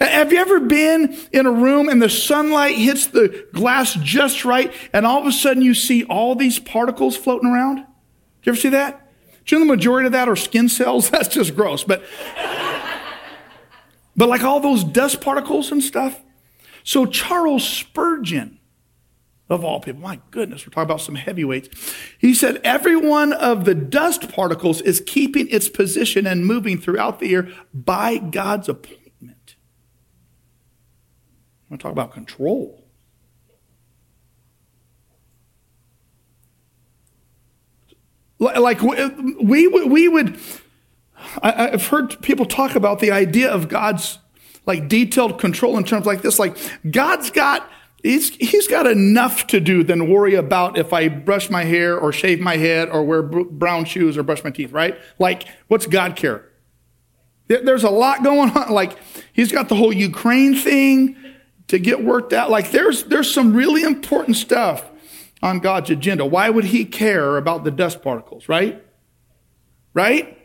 Have 0.00 0.32
you 0.32 0.40
ever 0.40 0.58
been 0.58 1.16
in 1.30 1.46
a 1.46 1.52
room 1.52 1.88
and 1.88 2.02
the 2.02 2.08
sunlight 2.08 2.74
hits 2.74 3.06
the 3.06 3.46
glass 3.52 3.94
just 3.94 4.44
right, 4.44 4.74
and 4.92 5.06
all 5.06 5.20
of 5.20 5.26
a 5.28 5.30
sudden 5.30 5.62
you 5.62 5.72
see 5.72 6.02
all 6.02 6.34
these 6.34 6.58
particles 6.58 7.16
floating 7.16 7.48
around? 7.48 7.76
Do 7.76 7.82
you 8.42 8.50
ever 8.50 8.56
see 8.56 8.70
that? 8.70 9.08
Do 9.46 9.54
you 9.54 9.60
know 9.60 9.68
the 9.68 9.76
majority 9.76 10.06
of 10.06 10.12
that 10.14 10.28
are 10.28 10.34
skin 10.34 10.68
cells? 10.68 11.08
That's 11.10 11.28
just 11.28 11.54
gross. 11.54 11.84
But, 11.84 12.02
but 14.16 14.28
like 14.28 14.42
all 14.42 14.58
those 14.58 14.82
dust 14.82 15.20
particles 15.20 15.70
and 15.70 15.80
stuff. 15.80 16.20
So 16.82 17.06
Charles 17.06 17.62
Spurgeon 17.62 18.58
of 19.52 19.64
all 19.64 19.80
people. 19.80 20.00
My 20.00 20.20
goodness, 20.30 20.66
we're 20.66 20.70
talking 20.70 20.90
about 20.90 21.00
some 21.00 21.14
heavyweights. 21.14 21.94
He 22.18 22.34
said, 22.34 22.60
Every 22.64 22.96
one 22.96 23.32
of 23.32 23.64
the 23.64 23.74
dust 23.74 24.28
particles 24.32 24.80
is 24.80 25.02
keeping 25.04 25.48
its 25.48 25.68
position 25.68 26.26
and 26.26 26.46
moving 26.46 26.78
throughout 26.78 27.20
the 27.20 27.34
air 27.34 27.48
by 27.72 28.18
God's 28.18 28.68
appointment. 28.68 29.56
I 31.60 31.70
want 31.70 31.80
to 31.80 31.82
talk 31.82 31.92
about 31.92 32.12
control. 32.12 32.78
Like 38.38 38.82
we, 38.82 39.68
we 39.68 40.08
would, 40.08 40.38
I've 41.40 41.86
heard 41.86 42.20
people 42.22 42.44
talk 42.44 42.74
about 42.74 42.98
the 42.98 43.12
idea 43.12 43.48
of 43.48 43.68
God's 43.68 44.18
like 44.66 44.88
detailed 44.88 45.38
control 45.38 45.76
in 45.76 45.84
terms 45.84 46.06
like 46.06 46.22
this. 46.22 46.38
Like 46.38 46.56
God's 46.90 47.30
got 47.30 47.68
He's, 48.02 48.30
he's 48.30 48.66
got 48.66 48.86
enough 48.88 49.46
to 49.48 49.60
do 49.60 49.84
than 49.84 50.10
worry 50.10 50.34
about 50.34 50.76
if 50.76 50.92
I 50.92 51.08
brush 51.08 51.50
my 51.50 51.62
hair 51.62 51.96
or 51.96 52.12
shave 52.12 52.40
my 52.40 52.56
head 52.56 52.88
or 52.88 53.04
wear 53.04 53.22
brown 53.22 53.84
shoes 53.84 54.18
or 54.18 54.24
brush 54.24 54.42
my 54.42 54.50
teeth, 54.50 54.72
right? 54.72 54.98
Like, 55.20 55.46
what's 55.68 55.86
God 55.86 56.16
care? 56.16 56.48
There's 57.46 57.84
a 57.84 57.90
lot 57.90 58.24
going 58.24 58.50
on. 58.50 58.72
Like, 58.72 58.98
he's 59.32 59.52
got 59.52 59.68
the 59.68 59.76
whole 59.76 59.92
Ukraine 59.92 60.56
thing 60.56 61.16
to 61.68 61.78
get 61.78 62.02
worked 62.02 62.32
out. 62.32 62.50
Like, 62.50 62.72
there's, 62.72 63.04
there's 63.04 63.32
some 63.32 63.54
really 63.54 63.82
important 63.82 64.36
stuff 64.36 64.90
on 65.40 65.60
God's 65.60 65.90
agenda. 65.90 66.26
Why 66.26 66.50
would 66.50 66.64
he 66.64 66.84
care 66.84 67.36
about 67.36 67.62
the 67.62 67.70
dust 67.70 68.02
particles, 68.02 68.48
right? 68.48 68.84
Right? 69.94 70.38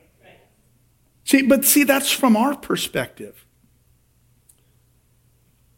See, 1.24 1.42
but 1.42 1.66
see, 1.66 1.84
that's 1.84 2.12
from 2.12 2.38
our 2.38 2.56
perspective. 2.56 3.47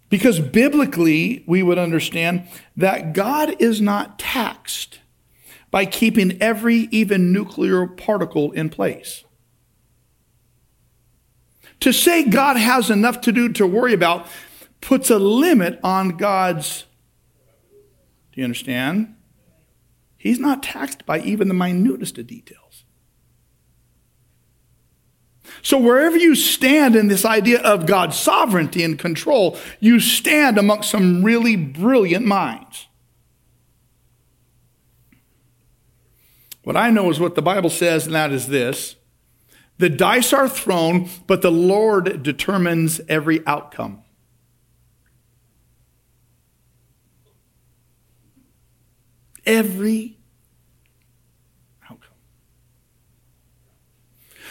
Because 0.09 0.39
biblically, 0.39 1.43
we 1.45 1.61
would 1.61 1.77
understand 1.77 2.47
that 2.75 3.13
God 3.13 3.61
is 3.61 3.79
not 3.79 4.17
taxed 4.17 4.99
by 5.71 5.85
keeping 5.85 6.41
every 6.41 6.87
even 6.91 7.31
nuclear 7.31 7.85
particle 7.85 8.51
in 8.51 8.69
place. 8.69 9.23
To 11.81 11.93
say 11.93 12.23
God 12.23 12.57
has 12.57 12.89
enough 12.89 13.21
to 13.21 13.31
do 13.31 13.49
to 13.53 13.65
worry 13.65 13.93
about 13.93 14.27
puts 14.81 15.09
a 15.09 15.19
limit 15.19 15.79
on 15.83 16.17
God's. 16.17 16.85
Do 18.31 18.41
you 18.41 18.43
understand? 18.43 19.15
He's 20.17 20.39
not 20.39 20.63
taxed 20.63 21.05
by 21.05 21.19
even 21.21 21.47
the 21.47 21.53
minutest 21.53 22.17
of 22.17 22.27
details. 22.27 22.58
So, 25.61 25.77
wherever 25.77 26.17
you 26.17 26.35
stand 26.35 26.95
in 26.95 27.07
this 27.07 27.25
idea 27.25 27.61
of 27.61 27.85
God's 27.85 28.17
sovereignty 28.17 28.83
and 28.83 28.97
control, 28.97 29.57
you 29.79 29.99
stand 29.99 30.57
amongst 30.57 30.91
some 30.91 31.23
really 31.23 31.55
brilliant 31.55 32.25
minds. 32.25 32.87
What 36.63 36.77
I 36.77 36.91
know 36.91 37.09
is 37.09 37.19
what 37.19 37.35
the 37.35 37.41
Bible 37.41 37.69
says, 37.69 38.05
and 38.05 38.15
that 38.15 38.31
is 38.31 38.47
this 38.47 38.95
the 39.79 39.89
dice 39.89 40.33
are 40.33 40.49
thrown, 40.49 41.09
but 41.25 41.41
the 41.41 41.51
Lord 41.51 42.21
determines 42.21 42.99
every 43.07 43.45
outcome. 43.47 44.03
Every 49.45 50.18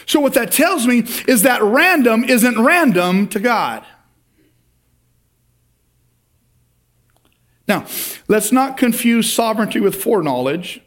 So, 0.09 0.19
what 0.19 0.33
that 0.33 0.51
tells 0.51 0.87
me 0.87 1.03
is 1.27 1.43
that 1.43 1.61
random 1.61 2.23
isn't 2.23 2.59
random 2.59 3.27
to 3.27 3.39
God. 3.39 3.85
Now, 7.67 7.85
let's 8.27 8.51
not 8.51 8.75
confuse 8.75 9.31
sovereignty 9.31 9.79
with 9.79 9.93
foreknowledge. 9.93 10.81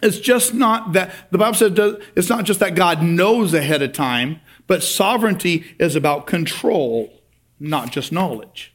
It's 0.00 0.20
just 0.20 0.54
not 0.54 0.92
that, 0.92 1.12
the 1.32 1.38
Bible 1.38 1.56
says 1.56 1.72
it's 2.14 2.28
not 2.28 2.44
just 2.44 2.60
that 2.60 2.76
God 2.76 3.02
knows 3.02 3.52
ahead 3.52 3.82
of 3.82 3.92
time, 3.92 4.40
but 4.68 4.84
sovereignty 4.84 5.74
is 5.80 5.96
about 5.96 6.28
control, 6.28 7.20
not 7.58 7.90
just 7.90 8.12
knowledge. 8.12 8.72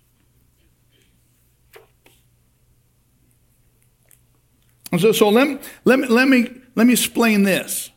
So, 5.00 5.14
so 5.14 5.30
let, 5.30 5.62
let, 5.86 6.12
let, 6.12 6.28
me, 6.28 6.52
let 6.76 6.86
me 6.86 6.92
explain 6.92 7.44
this 7.44 7.90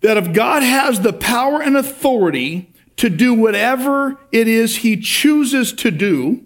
that 0.00 0.16
if 0.16 0.32
God 0.32 0.62
has 0.62 1.00
the 1.00 1.12
power 1.12 1.60
and 1.60 1.76
authority 1.76 2.72
to 2.96 3.08
do 3.08 3.34
whatever 3.34 4.18
it 4.32 4.48
is 4.48 4.78
he 4.78 4.96
chooses 4.96 5.72
to 5.72 5.90
do, 5.90 6.44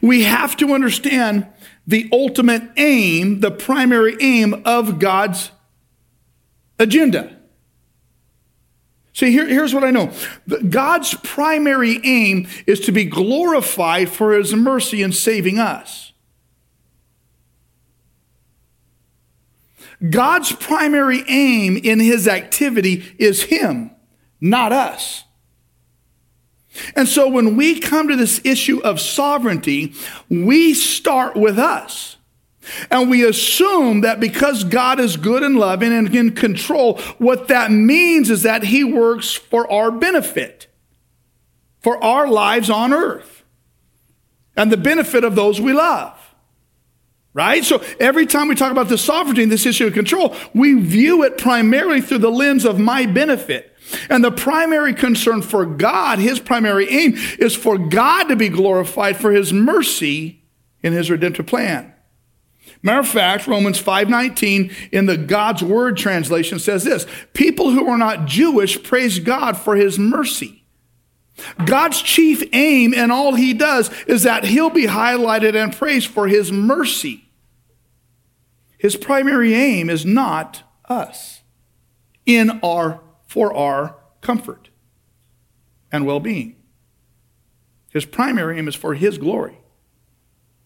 we 0.00 0.24
have 0.24 0.56
to 0.56 0.74
understand 0.74 1.46
the 1.86 2.08
ultimate 2.12 2.62
aim, 2.76 3.40
the 3.40 3.50
primary 3.50 4.16
aim 4.20 4.62
of 4.64 4.98
God's 4.98 5.50
agenda. 6.78 7.36
See, 9.14 9.32
here, 9.32 9.48
here's 9.48 9.74
what 9.74 9.84
I 9.84 9.90
know 9.90 10.12
God's 10.68 11.14
primary 11.24 11.98
aim 12.04 12.46
is 12.66 12.80
to 12.80 12.92
be 12.92 13.04
glorified 13.04 14.10
for 14.10 14.32
his 14.32 14.54
mercy 14.54 15.02
in 15.02 15.12
saving 15.12 15.58
us. 15.58 16.07
God's 20.10 20.52
primary 20.52 21.24
aim 21.28 21.76
in 21.76 21.98
his 21.98 22.28
activity 22.28 23.04
is 23.18 23.44
him, 23.44 23.90
not 24.40 24.72
us. 24.72 25.24
And 26.94 27.08
so 27.08 27.28
when 27.28 27.56
we 27.56 27.80
come 27.80 28.08
to 28.08 28.16
this 28.16 28.40
issue 28.44 28.78
of 28.80 29.00
sovereignty, 29.00 29.94
we 30.28 30.74
start 30.74 31.36
with 31.36 31.58
us. 31.58 32.16
And 32.90 33.10
we 33.10 33.24
assume 33.24 34.02
that 34.02 34.20
because 34.20 34.62
God 34.64 35.00
is 35.00 35.16
good 35.16 35.42
and 35.42 35.56
loving 35.56 35.92
and 35.92 36.14
in 36.14 36.34
control, 36.34 36.98
what 37.16 37.48
that 37.48 37.70
means 37.70 38.30
is 38.30 38.42
that 38.42 38.64
He 38.64 38.84
works 38.84 39.32
for 39.32 39.70
our 39.72 39.90
benefit, 39.90 40.66
for 41.80 42.02
our 42.04 42.28
lives 42.28 42.68
on 42.68 42.92
earth, 42.92 43.42
and 44.54 44.70
the 44.70 44.76
benefit 44.76 45.24
of 45.24 45.34
those 45.34 45.60
we 45.60 45.72
love. 45.72 46.17
Right? 47.38 47.64
So 47.64 47.80
every 48.00 48.26
time 48.26 48.48
we 48.48 48.56
talk 48.56 48.72
about 48.72 48.88
the 48.88 48.98
sovereignty 48.98 49.44
and 49.44 49.52
this 49.52 49.64
issue 49.64 49.86
of 49.86 49.94
control, 49.94 50.34
we 50.54 50.74
view 50.74 51.22
it 51.22 51.38
primarily 51.38 52.00
through 52.00 52.18
the 52.18 52.32
lens 52.32 52.64
of 52.64 52.80
my 52.80 53.06
benefit. 53.06 53.76
And 54.10 54.24
the 54.24 54.32
primary 54.32 54.92
concern 54.92 55.42
for 55.42 55.64
God, 55.64 56.18
his 56.18 56.40
primary 56.40 56.90
aim, 56.90 57.14
is 57.38 57.54
for 57.54 57.78
God 57.78 58.24
to 58.24 58.34
be 58.34 58.48
glorified 58.48 59.18
for 59.18 59.30
his 59.30 59.52
mercy 59.52 60.42
in 60.82 60.92
his 60.92 61.12
redemptive 61.12 61.46
plan. 61.46 61.94
Matter 62.82 62.98
of 62.98 63.08
fact, 63.08 63.46
Romans 63.46 63.80
5:19 63.80 64.72
in 64.90 65.06
the 65.06 65.16
God's 65.16 65.62
Word 65.62 65.96
translation 65.96 66.58
says 66.58 66.82
this: 66.82 67.06
People 67.34 67.70
who 67.70 67.88
are 67.88 67.98
not 67.98 68.26
Jewish 68.26 68.82
praise 68.82 69.20
God 69.20 69.56
for 69.56 69.76
his 69.76 69.96
mercy. 69.96 70.64
God's 71.64 72.02
chief 72.02 72.42
aim 72.52 72.92
in 72.92 73.12
all 73.12 73.34
he 73.34 73.54
does 73.54 73.92
is 74.08 74.24
that 74.24 74.42
he'll 74.42 74.70
be 74.70 74.88
highlighted 74.88 75.54
and 75.54 75.72
praised 75.72 76.08
for 76.08 76.26
his 76.26 76.50
mercy. 76.50 77.27
His 78.78 78.96
primary 78.96 79.54
aim 79.54 79.90
is 79.90 80.06
not 80.06 80.62
us 80.88 81.42
in 82.24 82.60
our 82.62 83.00
for 83.26 83.52
our 83.52 83.96
comfort 84.20 84.70
and 85.92 86.06
well-being. 86.06 86.56
His 87.90 88.04
primary 88.04 88.58
aim 88.58 88.68
is 88.68 88.74
for 88.74 88.94
his 88.94 89.18
glory. 89.18 89.58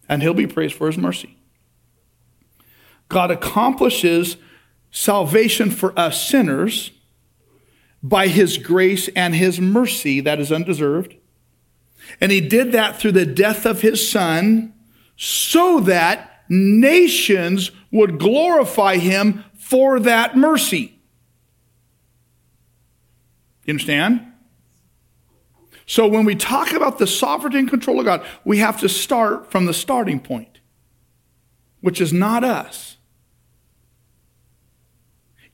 And 0.09 0.23
he'll 0.23 0.35
be 0.35 0.47
praised 0.47 0.75
for 0.75 0.87
his 0.89 0.99
mercy. 0.99 1.39
God 3.09 3.31
accomplishes 3.31 4.37
salvation 4.91 5.71
for 5.71 5.99
us 5.99 6.27
sinners 6.27 6.91
by 8.03 8.27
his 8.29 8.59
grace 8.59 9.09
and 9.15 9.35
his 9.35 9.61
mercy 9.61 10.21
that 10.21 10.41
is 10.41 10.53
undeserved. 10.53 11.15
And 12.21 12.33
he 12.33 12.41
did 12.41 12.73
that 12.73 12.99
through 12.99 13.13
the 13.13 13.27
death 13.27 13.65
of 13.65 13.81
his 13.81 14.07
son 14.09 14.75
so 15.17 15.81
that 15.81 16.45
nations 16.49 17.71
would 17.93 18.19
glorify 18.19 18.97
him 18.97 19.45
for 19.55 20.01
that 20.01 20.37
mercy. 20.37 20.99
You 23.65 23.73
understand? 23.73 24.27
So 25.87 26.07
when 26.07 26.25
we 26.25 26.35
talk 26.35 26.73
about 26.73 26.99
the 26.99 27.07
sovereignty 27.07 27.59
and 27.59 27.69
control 27.69 28.01
of 28.01 28.07
God, 28.07 28.27
we 28.45 28.59
have 28.59 28.81
to 28.81 28.89
start 28.89 29.51
from 29.51 29.67
the 29.67 29.75
starting 29.75 30.19
point, 30.19 30.61
which 31.81 32.01
is 32.01 32.13
not 32.13 32.43
us. 32.43 32.97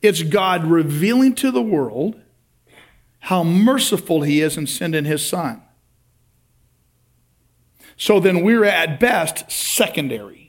It's 0.01 0.23
God 0.23 0.65
revealing 0.65 1.35
to 1.37 1.51
the 1.51 1.61
world 1.61 2.21
how 3.21 3.43
merciful 3.43 4.23
He 4.23 4.41
is 4.41 4.57
in 4.57 4.69
sending 4.69 5.05
His 5.05 5.27
Son. 5.27 5.61
So 7.97 8.21
then 8.21 8.45
we're 8.45 8.65
at 8.65 9.01
best 9.01 9.51
secondary 9.51 10.48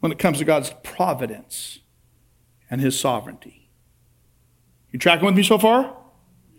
when 0.00 0.12
it 0.12 0.18
comes 0.18 0.38
to 0.38 0.44
God's 0.44 0.72
providence 0.82 1.78
and 2.70 2.80
His 2.80 2.98
sovereignty. 2.98 3.70
You 4.90 4.98
tracking 4.98 5.26
with 5.26 5.36
me 5.36 5.42
so 5.42 5.58
far? 5.58 5.96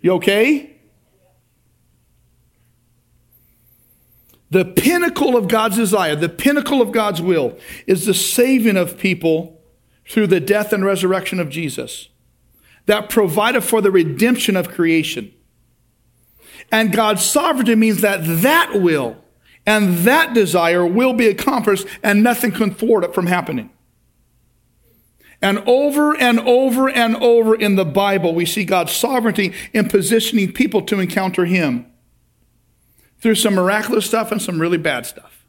You 0.01 0.13
okay? 0.13 0.77
The 4.49 4.65
pinnacle 4.65 5.37
of 5.37 5.47
God's 5.47 5.77
desire, 5.77 6.15
the 6.15 6.29
pinnacle 6.29 6.81
of 6.81 6.91
God's 6.91 7.21
will, 7.21 7.57
is 7.87 8.05
the 8.05 8.13
saving 8.13 8.77
of 8.77 8.97
people 8.97 9.61
through 10.07 10.27
the 10.27 10.41
death 10.41 10.73
and 10.73 10.83
resurrection 10.83 11.39
of 11.39 11.49
Jesus 11.49 12.09
that 12.85 13.09
provided 13.09 13.61
for 13.61 13.79
the 13.81 13.91
redemption 13.91 14.57
of 14.57 14.69
creation. 14.69 15.33
And 16.71 16.91
God's 16.91 17.23
sovereignty 17.23 17.75
means 17.75 18.01
that 18.01 18.19
that 18.41 18.81
will 18.81 19.20
and 19.65 19.99
that 19.99 20.33
desire 20.33 20.85
will 20.85 21.13
be 21.13 21.27
accomplished 21.27 21.85
and 22.03 22.23
nothing 22.23 22.51
can 22.51 22.73
thwart 22.73 23.03
it 23.03 23.13
from 23.13 23.27
happening. 23.27 23.69
And 25.41 25.59
over 25.67 26.15
and 26.15 26.39
over 26.41 26.87
and 26.89 27.15
over 27.17 27.55
in 27.55 27.75
the 27.75 27.85
Bible, 27.85 28.35
we 28.35 28.45
see 28.45 28.63
God's 28.63 28.91
sovereignty 28.91 29.53
in 29.73 29.89
positioning 29.89 30.51
people 30.51 30.83
to 30.83 30.99
encounter 30.99 31.45
Him 31.45 31.87
through 33.19 33.35
some 33.35 33.55
miraculous 33.55 34.05
stuff 34.05 34.31
and 34.31 34.41
some 34.41 34.61
really 34.61 34.77
bad 34.77 35.05
stuff. 35.05 35.45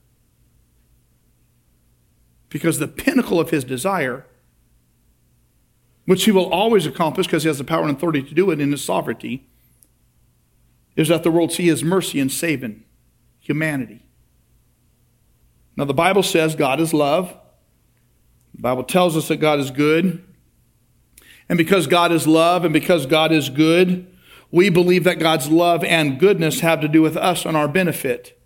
Because 2.48 2.78
the 2.78 2.88
pinnacle 2.88 3.38
of 3.38 3.50
His 3.50 3.64
desire 3.64 4.26
which 6.04 6.24
he 6.24 6.32
will 6.32 6.50
always 6.50 6.86
accomplish 6.86 7.26
because 7.26 7.42
he 7.42 7.48
has 7.48 7.58
the 7.58 7.64
power 7.64 7.82
and 7.82 7.96
authority 7.96 8.22
to 8.22 8.34
do 8.34 8.50
it 8.50 8.60
in 8.60 8.72
his 8.72 8.84
sovereignty, 8.84 9.46
is 10.96 11.08
that 11.08 11.22
the 11.22 11.30
world 11.30 11.52
see 11.52 11.66
his 11.66 11.84
mercy 11.84 12.20
and 12.20 12.30
saving 12.30 12.84
humanity. 13.42 14.06
Now, 15.76 15.84
the 15.84 15.92
Bible 15.92 16.22
says 16.22 16.54
God 16.54 16.80
is 16.80 16.94
love. 16.94 17.36
The 18.54 18.62
Bible 18.62 18.84
tells 18.84 19.16
us 19.16 19.28
that 19.28 19.36
God 19.36 19.60
is 19.60 19.70
good. 19.70 20.24
And 21.50 21.58
because 21.58 21.86
God 21.86 22.10
is 22.10 22.26
love 22.26 22.64
and 22.64 22.72
because 22.72 23.04
God 23.04 23.32
is 23.32 23.50
good, 23.50 24.10
we 24.50 24.70
believe 24.70 25.04
that 25.04 25.18
God's 25.18 25.50
love 25.50 25.84
and 25.84 26.18
goodness 26.18 26.60
have 26.60 26.80
to 26.80 26.88
do 26.88 27.02
with 27.02 27.18
us 27.18 27.44
and 27.44 27.56
our 27.56 27.68
benefit. 27.68 28.40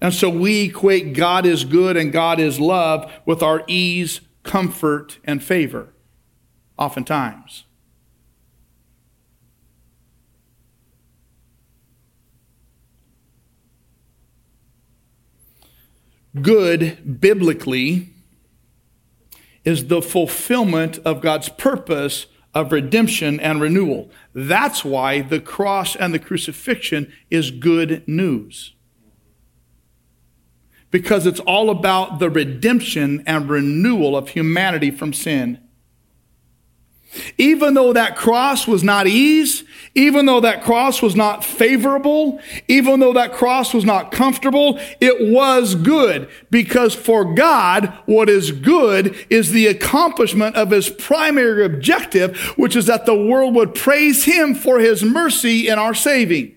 And 0.00 0.12
so 0.12 0.28
we 0.28 0.64
equate 0.64 1.14
God 1.14 1.46
is 1.46 1.64
good 1.64 1.96
and 1.96 2.12
God 2.12 2.38
is 2.38 2.60
love 2.60 3.10
with 3.24 3.42
our 3.42 3.64
ease 3.66 4.20
comfort, 4.46 5.18
and 5.24 5.42
favor, 5.42 5.92
oftentimes. 6.78 7.64
Good, 16.42 17.20
biblically, 17.20 18.10
is 19.64 19.86
the 19.86 20.02
fulfillment 20.02 20.98
of 20.98 21.20
God's 21.20 21.48
purpose 21.48 22.26
of 22.54 22.72
redemption 22.72 23.38
and 23.40 23.60
renewal. 23.60 24.10
That's 24.34 24.84
why 24.84 25.22
the 25.22 25.40
cross 25.40 25.96
and 25.96 26.14
the 26.14 26.18
crucifixion 26.18 27.12
is 27.30 27.50
good 27.50 28.06
news 28.08 28.76
because 30.90 31.26
it's 31.26 31.40
all 31.40 31.68
about 31.68 32.20
the 32.20 32.30
redemption 32.30 33.22
and 33.26 33.50
renewal 33.50 34.16
of 34.16 34.30
humanity 34.30 34.90
from 34.90 35.12
sin. 35.12 35.60
Even 37.38 37.74
though 37.74 37.92
that 37.92 38.16
cross 38.16 38.66
was 38.66 38.82
not 38.82 39.06
ease, 39.06 39.64
even 39.94 40.26
though 40.26 40.40
that 40.40 40.62
cross 40.62 41.00
was 41.00 41.16
not 41.16 41.44
favorable, 41.44 42.40
even 42.68 43.00
though 43.00 43.14
that 43.14 43.32
cross 43.32 43.72
was 43.72 43.84
not 43.84 44.12
comfortable, 44.12 44.78
it 45.00 45.32
was 45.32 45.74
good 45.74 46.28
because 46.50 46.94
for 46.94 47.34
God, 47.34 47.92
what 48.06 48.28
is 48.28 48.52
good 48.52 49.16
is 49.30 49.52
the 49.52 49.66
accomplishment 49.66 50.54
of 50.56 50.70
his 50.70 50.90
primary 50.90 51.64
objective, 51.64 52.36
which 52.56 52.76
is 52.76 52.86
that 52.86 53.06
the 53.06 53.14
world 53.14 53.54
would 53.54 53.74
praise 53.74 54.24
him 54.24 54.54
for 54.54 54.78
his 54.78 55.02
mercy 55.02 55.68
in 55.68 55.78
our 55.78 55.94
saving. 55.94 56.56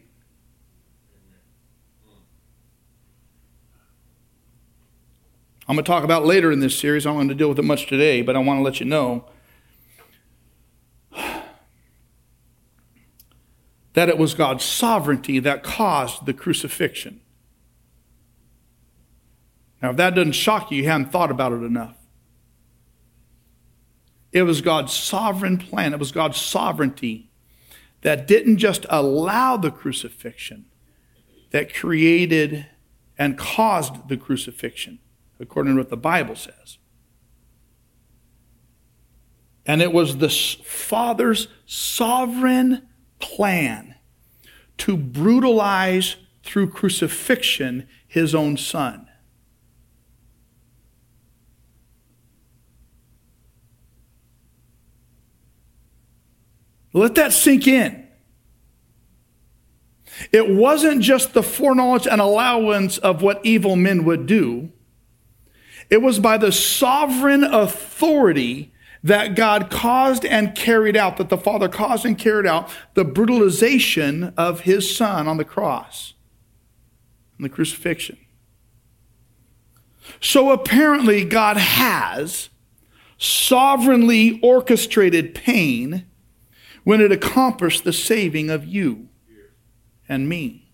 I'm 5.69 5.75
going 5.75 5.85
to 5.85 5.89
talk 5.91 6.03
about 6.03 6.25
later 6.25 6.51
in 6.51 6.61
this 6.61 6.77
series. 6.77 7.05
I 7.05 7.09
don't 7.09 7.17
want 7.17 7.29
to 7.29 7.35
deal 7.35 7.47
with 7.47 7.59
it 7.59 7.63
much 7.63 7.85
today, 7.85 8.23
but 8.23 8.35
I 8.35 8.39
want 8.39 8.57
to 8.57 8.63
let 8.63 8.79
you 8.79 8.87
know 8.87 9.25
that 13.99 14.07
it 14.07 14.17
was 14.17 14.33
God's 14.33 14.63
sovereignty 14.63 15.39
that 15.39 15.61
caused 15.61 16.25
the 16.25 16.31
crucifixion. 16.31 17.19
Now, 19.81 19.89
if 19.89 19.97
that 19.97 20.15
doesn't 20.15 20.31
shock 20.31 20.71
you, 20.71 20.77
you 20.77 20.87
haven't 20.87 21.11
thought 21.11 21.29
about 21.29 21.51
it 21.51 21.63
enough. 21.63 21.97
It 24.31 24.43
was 24.43 24.61
God's 24.61 24.93
sovereign 24.93 25.57
plan, 25.57 25.91
it 25.91 25.99
was 25.99 26.13
God's 26.13 26.39
sovereignty 26.39 27.29
that 27.99 28.25
didn't 28.25 28.55
just 28.55 28.85
allow 28.89 29.57
the 29.57 29.69
crucifixion, 29.69 30.67
that 31.51 31.73
created 31.73 32.67
and 33.17 33.37
caused 33.37 34.07
the 34.07 34.15
crucifixion, 34.15 34.99
according 35.41 35.73
to 35.73 35.81
what 35.81 35.89
the 35.89 35.97
Bible 35.97 36.37
says. 36.37 36.77
And 39.65 39.81
it 39.81 39.91
was 39.91 40.19
the 40.19 40.29
Father's 40.29 41.49
sovereign 41.65 42.87
plan 43.19 43.88
to 44.79 44.97
brutalize 44.97 46.15
through 46.43 46.69
crucifixion 46.69 47.87
his 48.07 48.33
own 48.33 48.57
son. 48.57 49.07
Let 56.91 57.15
that 57.15 57.33
sink 57.33 57.67
in. 57.67 58.07
It 60.31 60.49
wasn't 60.49 61.01
just 61.01 61.33
the 61.33 61.43
foreknowledge 61.43 62.07
and 62.07 62.19
allowance 62.19 62.97
of 62.97 63.21
what 63.21 63.39
evil 63.45 63.75
men 63.75 64.03
would 64.05 64.25
do. 64.25 64.71
It 65.89 66.01
was 66.01 66.19
by 66.19 66.37
the 66.37 66.51
sovereign 66.51 67.43
authority 67.43 68.73
that 69.03 69.35
God 69.35 69.69
caused 69.69 70.25
and 70.25 70.55
carried 70.55 70.97
out, 70.97 71.17
that 71.17 71.29
the 71.29 71.37
Father 71.37 71.69
caused 71.69 72.05
and 72.05 72.17
carried 72.17 72.45
out 72.45 72.69
the 72.93 73.05
brutalization 73.05 74.33
of 74.35 74.61
his 74.61 74.93
Son 74.93 75.27
on 75.27 75.37
the 75.37 75.45
cross, 75.45 76.13
and 77.37 77.45
the 77.45 77.49
crucifixion. 77.49 78.17
So 80.19 80.51
apparently, 80.51 81.23
God 81.23 81.57
has 81.57 82.49
sovereignly 83.17 84.39
orchestrated 84.41 85.35
pain 85.35 86.05
when 86.83 87.01
it 87.01 87.11
accomplished 87.11 87.83
the 87.83 87.93
saving 87.93 88.49
of 88.49 88.65
you 88.65 89.09
and 90.07 90.27
me. 90.27 90.71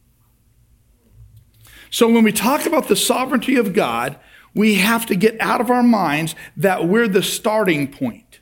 So 1.89 2.09
when 2.09 2.23
we 2.23 2.31
talk 2.31 2.65
about 2.65 2.87
the 2.87 2.95
sovereignty 2.95 3.55
of 3.55 3.73
God, 3.73 4.17
we 4.55 4.75
have 4.75 5.05
to 5.07 5.15
get 5.15 5.39
out 5.39 5.61
of 5.61 5.69
our 5.69 5.83
minds 5.83 6.33
that 6.57 6.87
we're 6.87 7.09
the 7.09 7.21
starting 7.21 7.91
point. 7.91 8.39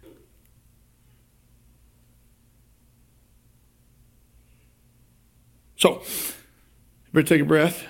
So, 5.75 6.01
everybody 7.09 7.27
take 7.27 7.41
a 7.41 7.45
breath. 7.45 7.83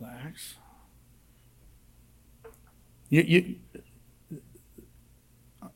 Relax. 0.00 0.56
You, 3.08 3.22
you, 3.22 3.56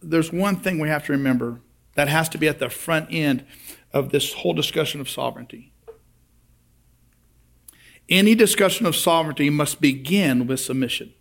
there's 0.03 0.31
one 0.31 0.57
thing 0.57 0.79
we 0.79 0.89
have 0.89 1.07
to 1.07 1.13
remember 1.13 1.61
that 1.95 2.09
has 2.09 2.29
to 2.31 2.39
be 2.39 2.49
at 2.49 2.59
the 2.59 2.69
front 2.69 3.09
end 3.11 3.47
of 3.93 4.11
this 4.11 4.35
whole 4.35 4.53
discussion 4.53 5.01
of 5.01 5.09
sovereignty. 5.09 5.72
Any 8.09 8.35
discussion 8.35 8.87
of 8.87 8.97
sovereignty 8.97 9.51
must 9.51 9.81
begin 9.81 10.47
with 10.47 10.61
submission. 10.61 11.15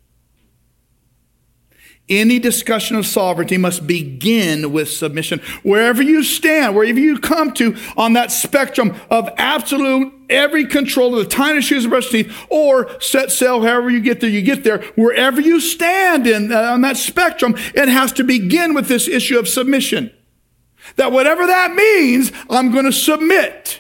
Any 2.10 2.40
discussion 2.40 2.98
of 2.98 3.06
sovereignty 3.06 3.58
must 3.58 3.88
begin 3.88 4.74
with 4.74 4.92
submission. 4.92 5.40
Wherever 5.64 6.02
you 6.02 6.24
stand, 6.24 6.76
wherever 6.76 7.00
you 7.00 7.18
come 7.20 7.54
to 7.54 7.78
on 7.96 8.14
that 8.14 8.32
spectrum 8.32 9.00
of 9.10 9.30
absolute 9.38 10.14
every 10.30 10.66
control 10.66 11.18
of 11.18 11.24
the 11.24 11.30
tiny 11.30 11.62
shoes 11.62 11.86
of 11.86 11.92
brush 11.92 12.10
teeth, 12.10 12.34
or 12.50 13.00
set 13.00 13.32
sail, 13.32 13.62
however 13.62 13.90
you 13.90 14.02
get 14.02 14.20
there, 14.20 14.30
you 14.30 14.42
get 14.42 14.64
there. 14.64 14.82
Wherever 14.96 15.40
you 15.40 15.62
stand 15.62 16.28
in, 16.28 16.52
uh, 16.52 16.74
on 16.74 16.82
that 16.82 16.98
spectrum, 16.98 17.56
it 17.76 17.88
has 17.88 18.12
to 18.14 18.26
begin 18.26 18.74
with 18.74 18.88
this 18.88 19.08
issue 19.08 19.40
of 19.40 19.48
submission. 19.48 20.12
That 20.98 21.14
whatever 21.14 21.46
that 21.48 21.74
means, 21.76 22.32
I'm 22.50 22.72
going 22.72 22.86
to 22.86 22.92
submit. 22.92 23.80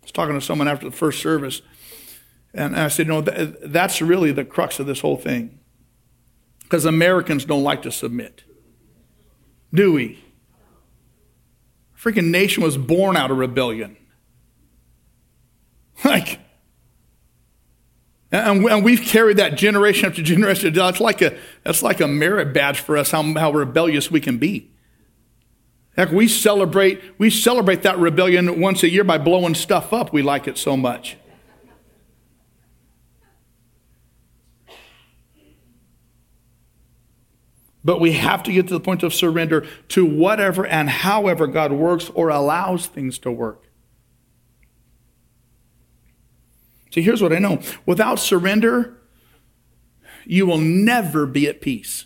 was 0.11 0.15
talking 0.15 0.37
to 0.37 0.45
someone 0.45 0.67
after 0.67 0.89
the 0.89 0.95
first 0.95 1.21
service, 1.21 1.61
and 2.53 2.75
I 2.75 2.89
said, 2.89 3.07
no, 3.07 3.21
that's 3.21 4.01
really 4.01 4.31
the 4.31 4.43
crux 4.43 4.79
of 4.79 4.85
this 4.85 4.99
whole 4.99 5.15
thing. 5.15 5.59
Because 6.63 6.85
Americans 6.85 7.45
don't 7.45 7.63
like 7.63 7.81
to 7.83 7.91
submit. 7.91 8.43
Do 9.73 9.93
we? 9.93 10.23
Freaking 11.97 12.29
nation 12.29 12.63
was 12.63 12.77
born 12.77 13.15
out 13.15 13.31
of 13.31 13.37
rebellion. 13.37 13.97
Like, 16.03 16.39
and, 18.31 18.83
we've 18.83 19.03
carried 19.03 19.37
that 19.37 19.55
generation 19.55 20.09
after 20.09 20.23
generation. 20.23 20.73
That's 20.73 20.99
like 20.99 21.21
a, 21.21 21.37
that's 21.63 21.83
like 21.83 22.01
a 22.01 22.07
merit 22.07 22.55
badge 22.55 22.79
for 22.79 22.97
us, 22.97 23.11
how, 23.11 23.21
how 23.35 23.51
rebellious 23.51 24.09
we 24.09 24.19
can 24.19 24.39
be. 24.39 24.70
Heck, 25.97 26.11
we 26.11 26.27
celebrate, 26.27 27.01
we 27.17 27.29
celebrate 27.29 27.83
that 27.83 27.97
rebellion 27.97 28.61
once 28.61 28.81
a 28.83 28.89
year 28.89 29.03
by 29.03 29.17
blowing 29.17 29.55
stuff 29.55 29.91
up. 29.91 30.13
We 30.13 30.21
like 30.21 30.47
it 30.47 30.57
so 30.57 30.77
much. 30.77 31.17
But 37.83 37.99
we 37.99 38.13
have 38.13 38.43
to 38.43 38.51
get 38.51 38.67
to 38.67 38.73
the 38.73 38.79
point 38.79 39.03
of 39.03 39.13
surrender 39.13 39.65
to 39.89 40.05
whatever 40.05 40.65
and 40.65 40.89
however 40.89 41.47
God 41.47 41.71
works 41.71 42.09
or 42.13 42.29
allows 42.29 42.85
things 42.85 43.17
to 43.19 43.31
work. 43.31 43.67
See, 46.91 47.01
here's 47.01 47.21
what 47.21 47.33
I 47.33 47.39
know 47.39 47.59
without 47.85 48.19
surrender, 48.19 48.97
you 50.25 50.45
will 50.45 50.59
never 50.59 51.25
be 51.25 51.47
at 51.47 51.59
peace. 51.61 52.05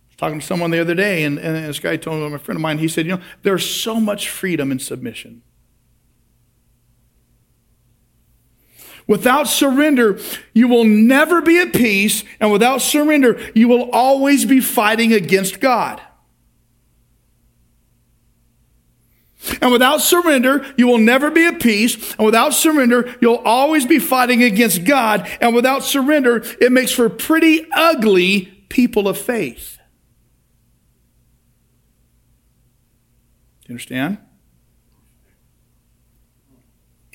I 0.00 0.05
was 0.05 0.05
talking 0.16 0.40
to 0.40 0.46
someone 0.46 0.70
the 0.70 0.80
other 0.80 0.94
day, 0.94 1.24
and, 1.24 1.38
and 1.38 1.56
this 1.56 1.78
guy 1.78 1.96
told 1.96 2.20
me, 2.20 2.34
a 2.34 2.38
friend 2.38 2.56
of 2.56 2.62
mine, 2.62 2.78
he 2.78 2.88
said, 2.88 3.06
You 3.06 3.16
know, 3.16 3.22
there's 3.42 3.68
so 3.68 4.00
much 4.00 4.28
freedom 4.28 4.72
in 4.72 4.78
submission. 4.78 5.42
Without 9.06 9.44
surrender, 9.44 10.18
you 10.52 10.66
will 10.66 10.84
never 10.84 11.40
be 11.40 11.58
at 11.58 11.72
peace, 11.72 12.24
and 12.40 12.50
without 12.50 12.82
surrender, 12.82 13.40
you 13.54 13.68
will 13.68 13.90
always 13.92 14.44
be 14.44 14.60
fighting 14.60 15.12
against 15.12 15.60
God. 15.60 16.00
And 19.60 19.70
without 19.70 20.00
surrender, 20.00 20.66
you 20.76 20.88
will 20.88 20.98
never 20.98 21.30
be 21.30 21.46
at 21.46 21.60
peace. 21.60 22.14
And 22.14 22.26
without 22.26 22.52
surrender, 22.52 23.14
you'll 23.20 23.42
always 23.44 23.86
be 23.86 24.00
fighting 24.00 24.42
against 24.42 24.84
God. 24.84 25.30
And 25.40 25.54
without 25.54 25.84
surrender, 25.84 26.42
it 26.60 26.72
makes 26.72 26.90
for 26.90 27.08
pretty 27.08 27.66
ugly 27.72 28.46
people 28.68 29.06
of 29.06 29.16
faith. 29.16 29.75
Do 33.66 33.72
you 33.72 33.74
understand? 33.74 34.18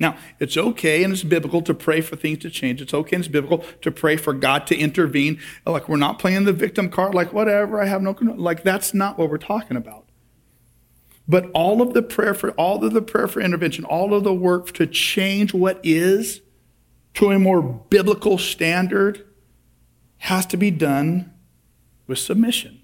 Now, 0.02 0.18
it's 0.38 0.58
okay 0.58 1.02
and 1.02 1.14
it's 1.14 1.24
biblical 1.24 1.62
to 1.62 1.74
pray 1.74 2.02
for 2.02 2.18
things 2.18 2.40
to 2.40 2.50
change. 2.50 2.82
It's 2.82 2.94
okay 2.94 3.16
and 3.16 3.24
it's 3.24 3.32
biblical 3.32 3.60
to 3.82 3.90
pray 3.90 4.18
for 4.18 4.34
God 4.34 4.68
to 4.68 4.76
intervene. 4.76 5.40
Like, 5.66 5.88
we're 5.88 5.96
not 5.96 6.20
playing 6.20 6.44
the 6.44 6.52
victim 6.52 6.90
card, 6.90 7.16
like, 7.16 7.32
whatever, 7.32 7.82
I 7.82 7.86
have 7.86 8.02
no 8.02 8.14
control. 8.14 8.38
Like, 8.38 8.64
that's 8.64 8.94
not 8.94 9.18
what 9.18 9.30
we're 9.30 9.38
talking 9.38 9.78
about. 9.78 10.10
But 11.26 11.50
all 11.54 11.82
of 11.82 11.94
the 11.94 12.02
prayer 12.02 12.34
for, 12.34 12.52
all 12.52 12.84
of 12.84 12.92
the 12.92 13.02
prayer 13.02 13.30
for 13.30 13.40
intervention, 13.40 13.86
all 13.86 14.14
of 14.14 14.26
the 14.26 14.34
work 14.34 14.74
to 14.74 14.86
change 14.86 15.54
what 15.54 15.80
is 15.84 16.42
to 17.14 17.32
a 17.32 17.40
more 17.40 17.62
biblical 17.62 18.38
standard 18.38 19.26
has 20.18 20.46
to 20.48 20.58
be 20.58 20.72
done 20.72 21.32
with 22.08 22.20
submission. 22.20 22.81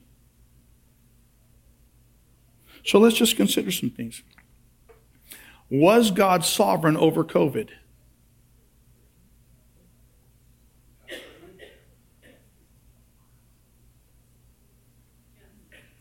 So 2.87 2.99
let's 2.99 3.17
just 3.17 3.35
consider 3.35 3.69
some 3.69 3.89
things. 3.89 4.23
Was 5.69 6.09
God 6.09 6.45
sovereign 6.45 6.95
over 6.95 7.25
COVID? 7.25 7.69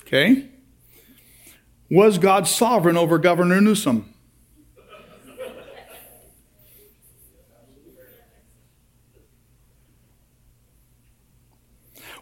Okay. 0.03 0.46
Was 1.90 2.18
God 2.18 2.46
sovereign 2.46 2.96
over 2.96 3.18
Governor 3.18 3.61
Newsom? 3.61 4.14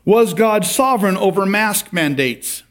Was 0.06 0.32
God 0.32 0.64
sovereign 0.64 1.18
over 1.18 1.44
mask 1.44 1.92
mandates? 1.92 2.63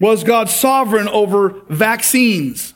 Was 0.00 0.24
God 0.24 0.48
sovereign 0.48 1.08
over 1.08 1.62
vaccines? 1.68 2.74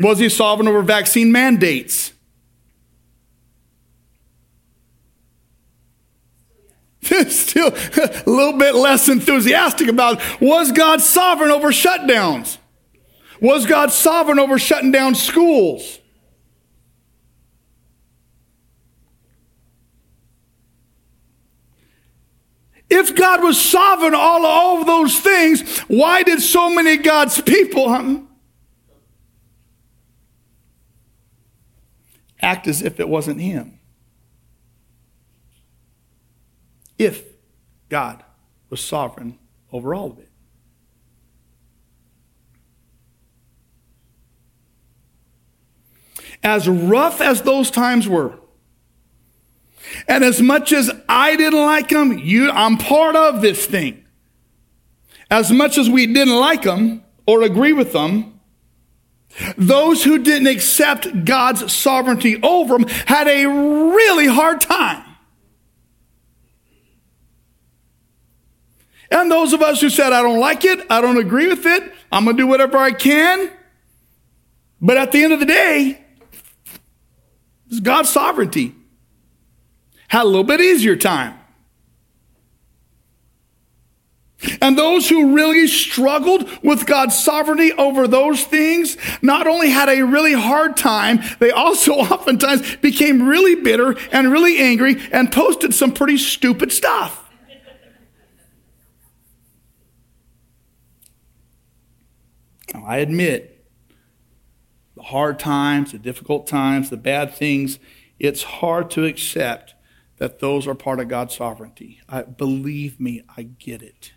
Was 0.00 0.18
he 0.18 0.28
sovereign 0.28 0.68
over 0.68 0.82
vaccine 0.82 1.32
mandates? 1.32 2.12
Still 7.28 7.68
a 7.68 8.22
little 8.26 8.58
bit 8.58 8.74
less 8.74 9.08
enthusiastic 9.08 9.88
about 9.88 10.20
was 10.40 10.72
God 10.72 11.00
sovereign 11.00 11.50
over 11.50 11.68
shutdowns? 11.68 12.58
Was 13.40 13.66
God 13.66 13.92
sovereign 13.92 14.38
over 14.38 14.58
shutting 14.58 14.92
down 14.92 15.14
schools? 15.14 16.00
If 22.90 23.14
God 23.14 23.42
was 23.42 23.60
sovereign 23.60 24.14
all, 24.14 24.46
of 24.80 24.86
those 24.86 25.20
things, 25.20 25.78
why 25.88 26.22
did 26.22 26.40
so 26.40 26.70
many 26.70 26.96
God's 26.96 27.40
people 27.40 27.88
act 32.40 32.66
as 32.66 32.80
if 32.80 32.98
it 32.98 33.08
wasn't 33.08 33.40
Him? 33.40 33.78
If 36.96 37.24
God 37.88 38.24
was 38.70 38.80
sovereign 38.80 39.38
over 39.70 39.94
all 39.94 40.12
of 40.12 40.18
it. 40.18 40.28
As 46.42 46.68
rough 46.68 47.20
as 47.20 47.42
those 47.42 47.70
times 47.70 48.08
were, 48.08 48.38
and 50.06 50.24
as 50.24 50.40
much 50.40 50.72
as 50.72 50.90
I 51.08 51.36
didn't 51.36 51.60
like 51.60 51.88
them, 51.88 52.18
you, 52.18 52.50
I'm 52.50 52.76
part 52.76 53.16
of 53.16 53.40
this 53.40 53.66
thing. 53.66 54.04
As 55.30 55.50
much 55.50 55.78
as 55.78 55.88
we 55.90 56.06
didn't 56.06 56.36
like 56.36 56.62
them 56.62 57.04
or 57.26 57.42
agree 57.42 57.72
with 57.72 57.92
them, 57.92 58.40
those 59.56 60.04
who 60.04 60.18
didn't 60.18 60.48
accept 60.48 61.24
God's 61.24 61.72
sovereignty 61.72 62.40
over 62.42 62.78
them 62.78 62.88
had 63.06 63.28
a 63.28 63.46
really 63.46 64.26
hard 64.26 64.60
time. 64.60 65.04
And 69.10 69.30
those 69.30 69.52
of 69.52 69.62
us 69.62 69.80
who 69.80 69.88
said, 69.88 70.12
I 70.12 70.22
don't 70.22 70.40
like 70.40 70.64
it, 70.64 70.84
I 70.90 71.00
don't 71.00 71.18
agree 71.18 71.48
with 71.48 71.64
it, 71.66 71.92
I'm 72.12 72.24
going 72.24 72.36
to 72.36 72.42
do 72.42 72.46
whatever 72.46 72.76
I 72.76 72.92
can. 72.92 73.50
But 74.80 74.96
at 74.96 75.12
the 75.12 75.24
end 75.24 75.32
of 75.32 75.40
the 75.40 75.46
day, 75.46 76.04
it's 77.68 77.80
God's 77.80 78.10
sovereignty 78.10 78.74
had 80.08 80.22
a 80.22 80.24
little 80.24 80.44
bit 80.44 80.60
easier 80.60 80.96
time. 80.96 81.38
And 84.60 84.78
those 84.78 85.08
who 85.08 85.34
really 85.34 85.66
struggled 85.66 86.48
with 86.62 86.86
God's 86.86 87.18
sovereignty 87.18 87.72
over 87.72 88.06
those 88.06 88.44
things 88.44 88.96
not 89.20 89.48
only 89.48 89.70
had 89.70 89.88
a 89.88 90.02
really 90.02 90.32
hard 90.32 90.76
time, 90.76 91.20
they 91.40 91.50
also 91.50 91.92
oftentimes 91.94 92.76
became 92.76 93.26
really 93.26 93.56
bitter 93.56 93.96
and 94.12 94.30
really 94.30 94.58
angry 94.58 94.96
and 95.10 95.32
posted 95.32 95.74
some 95.74 95.92
pretty 95.92 96.16
stupid 96.16 96.72
stuff. 96.72 97.24
Now, 102.74 102.84
I 102.86 102.98
admit 102.98 103.66
the 104.94 105.02
hard 105.02 105.38
times, 105.38 105.92
the 105.92 105.98
difficult 105.98 106.46
times, 106.46 106.90
the 106.90 106.96
bad 106.96 107.32
things, 107.32 107.78
it's 108.18 108.42
hard 108.42 108.90
to 108.90 109.04
accept 109.04 109.74
that 110.18 110.40
those 110.40 110.66
are 110.66 110.74
part 110.74 111.00
of 111.00 111.08
God's 111.08 111.36
sovereignty. 111.36 112.00
I, 112.08 112.22
believe 112.22 113.00
me, 113.00 113.22
I 113.36 113.42
get 113.42 113.82
it. 113.82 114.12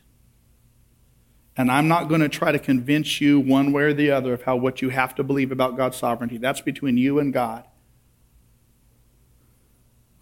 And 1.55 1.71
I'm 1.71 1.87
not 1.87 2.09
going 2.09 2.21
to 2.21 2.29
try 2.29 2.51
to 2.51 2.59
convince 2.59 3.21
you 3.21 3.39
one 3.39 3.71
way 3.71 3.83
or 3.83 3.93
the 3.93 4.09
other 4.09 4.33
of 4.33 4.43
how 4.43 4.55
what 4.55 4.81
you 4.81 4.89
have 4.89 5.13
to 5.15 5.23
believe 5.23 5.51
about 5.51 5.77
God's 5.77 5.97
sovereignty. 5.97 6.37
That's 6.37 6.61
between 6.61 6.97
you 6.97 7.19
and 7.19 7.31
God. 7.31 7.65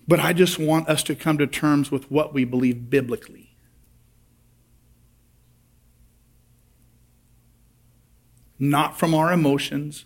But 0.07 0.19
I 0.19 0.33
just 0.33 0.57
want 0.57 0.89
us 0.89 1.03
to 1.03 1.15
come 1.15 1.37
to 1.37 1.47
terms 1.47 1.91
with 1.91 2.09
what 2.09 2.33
we 2.33 2.43
believe 2.43 2.89
biblically. 2.89 3.55
Not 8.57 8.97
from 8.97 9.13
our 9.13 9.31
emotions, 9.31 10.05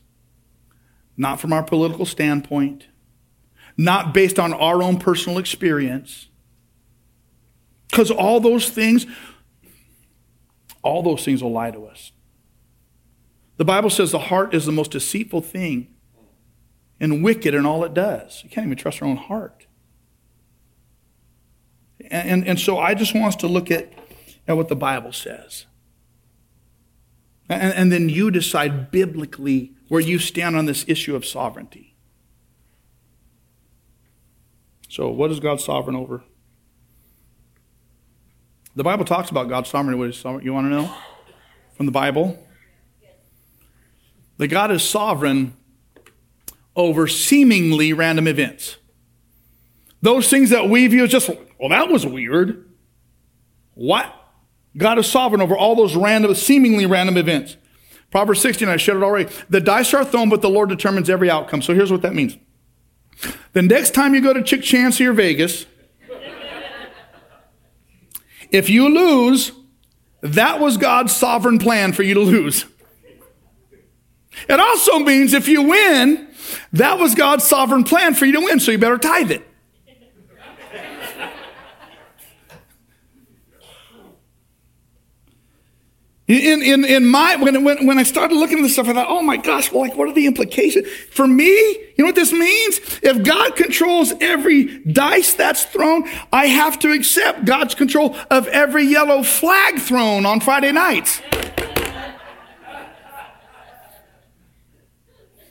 not 1.16 1.40
from 1.40 1.54
our 1.54 1.64
political 1.64 2.06
standpoint, 2.06 2.88
not 3.78 4.14
based 4.14 4.40
on 4.40 4.54
our 4.54 4.82
own 4.84 4.98
personal 5.00 5.38
experience. 5.38 6.28
Because 7.90 8.12
all 8.12 8.40
those 8.40 8.70
things, 8.70 9.06
all 10.82 11.04
those 11.04 11.24
things 11.24 11.44
will 11.44 11.52
lie 11.52 11.72
to 11.72 11.86
us. 11.86 12.12
The 13.58 13.66
Bible 13.66 13.90
says 13.90 14.12
the 14.12 14.20
heart 14.20 14.54
is 14.54 14.66
the 14.66 14.72
most 14.72 14.92
deceitful 14.92 15.42
thing 15.42 15.94
and 17.00 17.24
wicked 17.24 17.54
in 17.54 17.66
all 17.66 17.84
it 17.84 17.94
does. 17.94 18.42
You 18.44 18.50
can't 18.50 18.66
even 18.66 18.78
trust 18.78 19.00
your 19.00 19.10
own 19.10 19.18
heart. 19.18 19.68
And, 22.10 22.30
and, 22.30 22.48
and 22.48 22.60
so 22.60 22.80
I 22.80 22.94
just 22.94 23.14
want 23.14 23.28
us 23.28 23.36
to 23.38 23.48
look 23.48 23.70
at, 23.70 23.94
at 24.48 24.58
what 24.58 24.70
the 24.70 24.76
Bible 24.76 25.12
says. 25.12 25.66
And, 27.50 27.74
and 27.74 27.92
then 27.92 28.10
you 28.10 28.32
decide 28.32 28.92
biblically 28.92 29.74
where 29.88 30.02
you 30.02 30.18
stand 30.18 30.56
on 30.56 30.66
this 30.66 30.86
issue 30.88 31.16
of 31.16 31.26
sovereignty. 31.26 31.93
So, 34.94 35.10
what 35.10 35.32
is 35.32 35.40
God 35.40 35.60
sovereign 35.60 35.96
over? 35.96 36.24
The 38.76 38.84
Bible 38.84 39.06
talks 39.06 39.32
about 39.32 39.50
God's 39.50 39.68
sovereignty. 39.68 40.12
Sovereign? 40.12 40.46
You 40.46 40.54
want 40.54 40.66
to 40.66 40.70
know 40.70 40.96
from 41.76 41.88
the 41.88 41.92
Bible? 41.92 42.38
That 44.38 44.50
God 44.50 44.70
is 44.70 44.84
sovereign 44.84 45.58
over 46.76 47.08
seemingly 47.08 47.92
random 47.92 48.28
events. 48.28 48.78
Those 50.04 50.30
things 50.30 50.52
that 50.52 50.70
we 50.70 50.86
view 50.86 51.06
as 51.06 51.10
just, 51.10 51.28
well, 51.60 51.70
that 51.70 51.90
was 51.90 52.06
weird. 52.06 52.72
What? 53.74 54.14
God 54.78 55.00
is 55.00 55.08
sovereign 55.10 55.42
over 55.42 55.58
all 55.58 55.76
those 55.76 55.96
random, 55.96 56.36
seemingly 56.36 56.86
random 56.86 57.18
events. 57.18 57.58
Proverbs 58.12 58.42
16, 58.42 58.70
I 58.70 58.78
shared 58.78 58.98
it 58.98 59.04
already. 59.04 59.34
The 59.50 59.60
dice 59.60 59.92
are 59.96 60.06
thrown, 60.06 60.30
but 60.30 60.44
the 60.44 60.52
Lord 60.52 60.70
determines 60.70 61.10
every 61.10 61.32
outcome. 61.32 61.64
So 61.64 61.74
here's 61.74 61.92
what 61.92 62.04
that 62.04 62.14
means. 62.14 62.38
The 63.54 63.62
next 63.62 63.94
time 63.94 64.16
you 64.16 64.22
go 64.22 64.34
to 64.34 64.42
Chukchansi 64.42 65.06
or 65.06 65.14
Vegas, 65.14 65.66
if 68.52 68.70
you 68.70 68.90
lose, 68.90 69.52
that 70.22 70.60
was 70.60 70.78
God's 70.78 71.16
sovereign 71.16 71.60
plan 71.60 71.94
for 71.94 72.04
you 72.04 72.14
to 72.14 72.20
lose. 72.20 72.66
It 74.50 74.60
also 74.60 75.00
means 75.00 75.34
if 75.34 75.48
you 75.48 75.64
win, 75.64 76.28
that 76.74 77.00
was 77.00 77.16
God's 77.16 77.44
sovereign 77.44 77.84
plan 77.84 78.14
for 78.14 78.26
you 78.26 78.34
to 78.34 78.42
win, 78.42 78.60
so 78.60 78.72
you 78.72 78.78
better 78.78 78.98
tithe 78.98 79.32
it. 79.32 79.48
In, 86.34 86.64
in, 86.64 86.84
in 86.84 87.06
my, 87.06 87.36
when, 87.36 87.64
when, 87.64 87.86
when 87.86 88.00
I 88.00 88.04
started 88.04 88.36
looking 88.36 88.58
at 88.58 88.62
this 88.64 88.74
stuff, 88.74 88.88
I 88.88 88.94
thought, 88.94 89.08
oh 89.08 89.22
my 89.22 89.38
gosh, 89.38 89.72
well, 89.72 89.82
like, 89.82 89.96
what 89.96 90.08
are 90.08 90.14
the 90.14 90.26
implications? 90.26 90.88
For 91.12 91.28
me, 91.28 91.46
you 91.46 91.96
know 92.00 92.06
what 92.06 92.16
this 92.16 92.34
means? 92.34 92.80
If 93.04 93.24
God 93.24 93.56
controls 93.56 94.14
every 94.20 94.80
dice 94.80 95.36
that's 95.36 95.64
thrown, 95.66 96.10
I 96.32 96.48
have 96.48 96.80
to 96.80 96.92
accept 96.92 97.46
God's 97.46 97.76
control 97.76 98.16
of 98.32 98.48
every 98.48 98.86
yellow 98.86 99.22
flag 99.22 99.80
thrown 99.80 100.26
on 100.26 100.40
Friday 100.40 100.72
nights. 100.72 101.22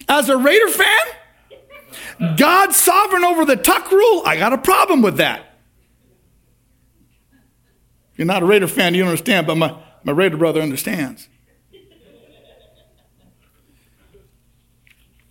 As 0.09 0.29
a 0.29 0.37
Raider 0.37 0.69
fan, 0.69 2.37
God's 2.37 2.77
sovereign 2.77 3.25
over 3.25 3.45
the 3.45 3.57
tuck 3.57 3.91
rule, 3.93 4.23
I 4.27 4.37
got 4.37 4.53
a 4.53 4.59
problem 4.59 5.01
with 5.01 5.19
that. 5.19 5.47
If 8.13 8.19
you're 8.19 8.27
not 8.27 8.43
a 8.43 8.47
Raider 8.47 8.67
fan, 8.67 8.95
you 8.95 9.03
don't 9.03 9.11
understand, 9.11 9.47
but 9.47 9.57
my, 9.57 9.77
my 10.05 10.13
Raider 10.13 10.37
brother 10.37 10.61
understands. 10.61 11.29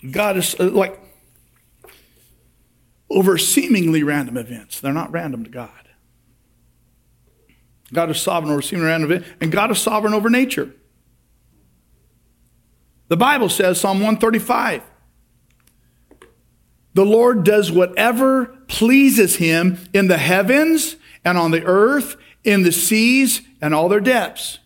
God 0.10 0.38
is 0.38 0.56
uh, 0.60 0.70
like 0.70 1.00
over 3.10 3.38
seemingly 3.38 4.04
random 4.04 4.38
events. 4.38 4.80
They're 4.80 4.94
not 4.94 5.12
random 5.12 5.44
to 5.44 5.50
God. 5.50 5.70
God 7.94 8.10
is 8.10 8.22
sovereign 8.22 8.52
over 8.52 8.62
seemingly 8.62 8.90
random 8.90 9.12
events, 9.12 9.30
and 9.42 9.52
God 9.52 9.70
is 9.72 9.80
sovereign 9.80 10.14
over 10.14 10.30
nature. 10.30 10.74
The 13.10 13.18
Bible 13.18 13.50
says, 13.50 13.80
Psalm 13.80 13.98
135, 13.98 14.84
the 16.94 17.06
Lord 17.06 17.44
does 17.44 17.72
whatever 17.72 18.46
pleases 18.68 19.36
him 19.36 19.78
in 19.94 20.08
the 20.08 20.18
heavens 20.18 20.96
and 21.26 21.38
on 21.38 21.52
the 21.52 21.64
earth, 21.66 22.16
in 22.44 22.64
the 22.64 22.72
seas 22.72 23.42
and 23.62 23.74
all 23.74 23.90
their 23.90 24.00
depths. 24.00 24.60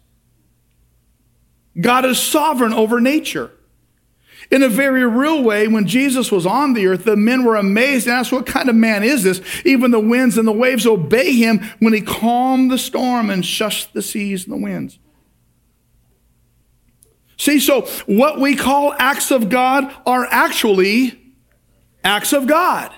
God 1.79 2.05
is 2.05 2.19
sovereign 2.19 2.73
over 2.73 3.01
nature. 3.01 3.51
In 4.51 4.61
a 4.61 4.69
very 4.69 5.05
real 5.05 5.43
way, 5.43 5.67
when 5.67 5.87
Jesus 5.87 6.31
was 6.31 6.45
on 6.45 6.73
the 6.73 6.85
earth, 6.85 7.03
the 7.03 7.15
men 7.15 7.43
were 7.43 7.55
amazed 7.55 8.07
and 8.07 8.15
asked, 8.15 8.31
What 8.31 8.45
kind 8.45 8.69
of 8.69 8.75
man 8.75 9.03
is 9.03 9.23
this? 9.23 9.41
Even 9.65 9.91
the 9.91 9.99
winds 9.99 10.37
and 10.37 10.47
the 10.47 10.53
waves 10.53 10.85
obey 10.85 11.33
him 11.33 11.59
when 11.79 11.93
he 11.93 12.01
calmed 12.01 12.69
the 12.69 12.77
storm 12.77 13.29
and 13.29 13.43
shushed 13.43 13.93
the 13.93 14.03
seas 14.03 14.43
and 14.43 14.53
the 14.53 14.63
winds. 14.63 14.99
See, 17.37 17.59
so 17.59 17.81
what 18.05 18.39
we 18.39 18.55
call 18.55 18.93
acts 18.97 19.31
of 19.31 19.49
God 19.49 19.93
are 20.05 20.25
actually 20.29 21.19
acts 22.03 22.31
of 22.31 22.47
God. 22.47 22.93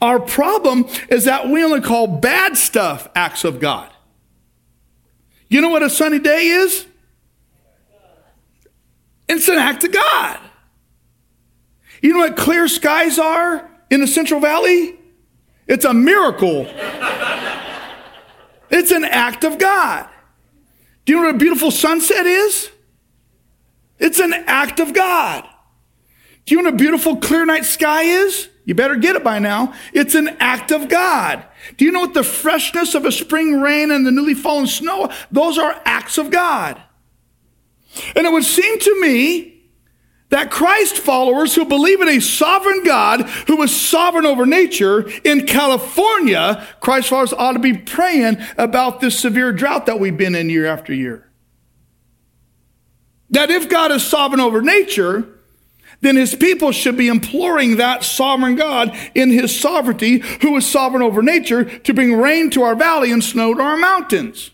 Our 0.00 0.20
problem 0.20 0.86
is 1.08 1.24
that 1.24 1.48
we 1.48 1.62
only 1.64 1.80
call 1.80 2.06
bad 2.06 2.56
stuff 2.56 3.08
acts 3.14 3.44
of 3.44 3.60
God. 3.60 3.92
You 5.48 5.60
know 5.60 5.68
what 5.68 5.82
a 5.82 5.90
sunny 5.90 6.18
day 6.18 6.46
is? 6.48 6.86
It's 9.28 9.48
an 9.48 9.58
act 9.58 9.84
of 9.84 9.92
God. 9.92 10.38
You 12.02 12.12
know 12.12 12.18
what 12.20 12.36
clear 12.36 12.68
skies 12.68 13.18
are 13.18 13.68
in 13.90 14.00
the 14.00 14.06
Central 14.06 14.40
Valley? 14.40 14.96
It's 15.66 15.84
a 15.84 15.92
miracle. 15.92 16.66
it's 18.70 18.90
an 18.90 19.04
act 19.04 19.44
of 19.44 19.58
God. 19.58 20.08
Do 21.04 21.12
you 21.12 21.20
know 21.20 21.26
what 21.26 21.34
a 21.36 21.38
beautiful 21.38 21.70
sunset 21.70 22.26
is? 22.26 22.70
It's 23.98 24.20
an 24.20 24.32
act 24.32 24.80
of 24.80 24.92
God. 24.92 25.48
Do 26.44 26.54
you 26.54 26.62
know 26.62 26.70
what 26.70 26.74
a 26.74 26.76
beautiful 26.76 27.16
clear 27.16 27.44
night 27.46 27.64
sky 27.64 28.02
is? 28.02 28.48
You 28.66 28.74
better 28.74 28.96
get 28.96 29.14
it 29.14 29.22
by 29.22 29.38
now. 29.38 29.72
It's 29.94 30.16
an 30.16 30.36
act 30.40 30.72
of 30.72 30.88
God. 30.88 31.44
Do 31.76 31.84
you 31.84 31.92
know 31.92 32.00
what 32.00 32.14
the 32.14 32.24
freshness 32.24 32.96
of 32.96 33.04
a 33.06 33.12
spring 33.12 33.60
rain 33.60 33.92
and 33.92 34.04
the 34.04 34.10
newly 34.10 34.34
fallen 34.34 34.66
snow? 34.66 35.10
Those 35.30 35.56
are 35.56 35.80
acts 35.84 36.18
of 36.18 36.30
God. 36.32 36.82
And 38.16 38.26
it 38.26 38.32
would 38.32 38.44
seem 38.44 38.78
to 38.80 39.00
me 39.00 39.56
that 40.30 40.50
Christ 40.50 40.98
followers 40.98 41.54
who 41.54 41.64
believe 41.64 42.00
in 42.00 42.08
a 42.08 42.20
sovereign 42.20 42.82
God 42.82 43.22
who 43.46 43.62
is 43.62 43.74
sovereign 43.74 44.26
over 44.26 44.44
nature 44.44 45.08
in 45.24 45.46
California, 45.46 46.66
Christ 46.80 47.08
followers 47.08 47.32
ought 47.32 47.52
to 47.52 47.60
be 47.60 47.76
praying 47.78 48.38
about 48.58 49.00
this 49.00 49.16
severe 49.16 49.52
drought 49.52 49.86
that 49.86 50.00
we've 50.00 50.16
been 50.16 50.34
in 50.34 50.50
year 50.50 50.66
after 50.66 50.92
year. 50.92 51.30
That 53.30 53.50
if 53.50 53.68
God 53.68 53.92
is 53.92 54.04
sovereign 54.04 54.40
over 54.40 54.60
nature, 54.60 55.35
then 56.00 56.16
his 56.16 56.34
people 56.34 56.72
should 56.72 56.96
be 56.96 57.08
imploring 57.08 57.76
that 57.76 58.04
sovereign 58.04 58.54
God 58.54 58.96
in 59.14 59.30
his 59.30 59.58
sovereignty, 59.58 60.18
who 60.42 60.56
is 60.56 60.66
sovereign 60.66 61.02
over 61.02 61.22
nature, 61.22 61.64
to 61.64 61.94
bring 61.94 62.16
rain 62.16 62.50
to 62.50 62.62
our 62.62 62.74
valley 62.74 63.10
and 63.10 63.24
snow 63.24 63.54
to 63.54 63.62
our 63.62 63.76
mountains. 63.76 64.50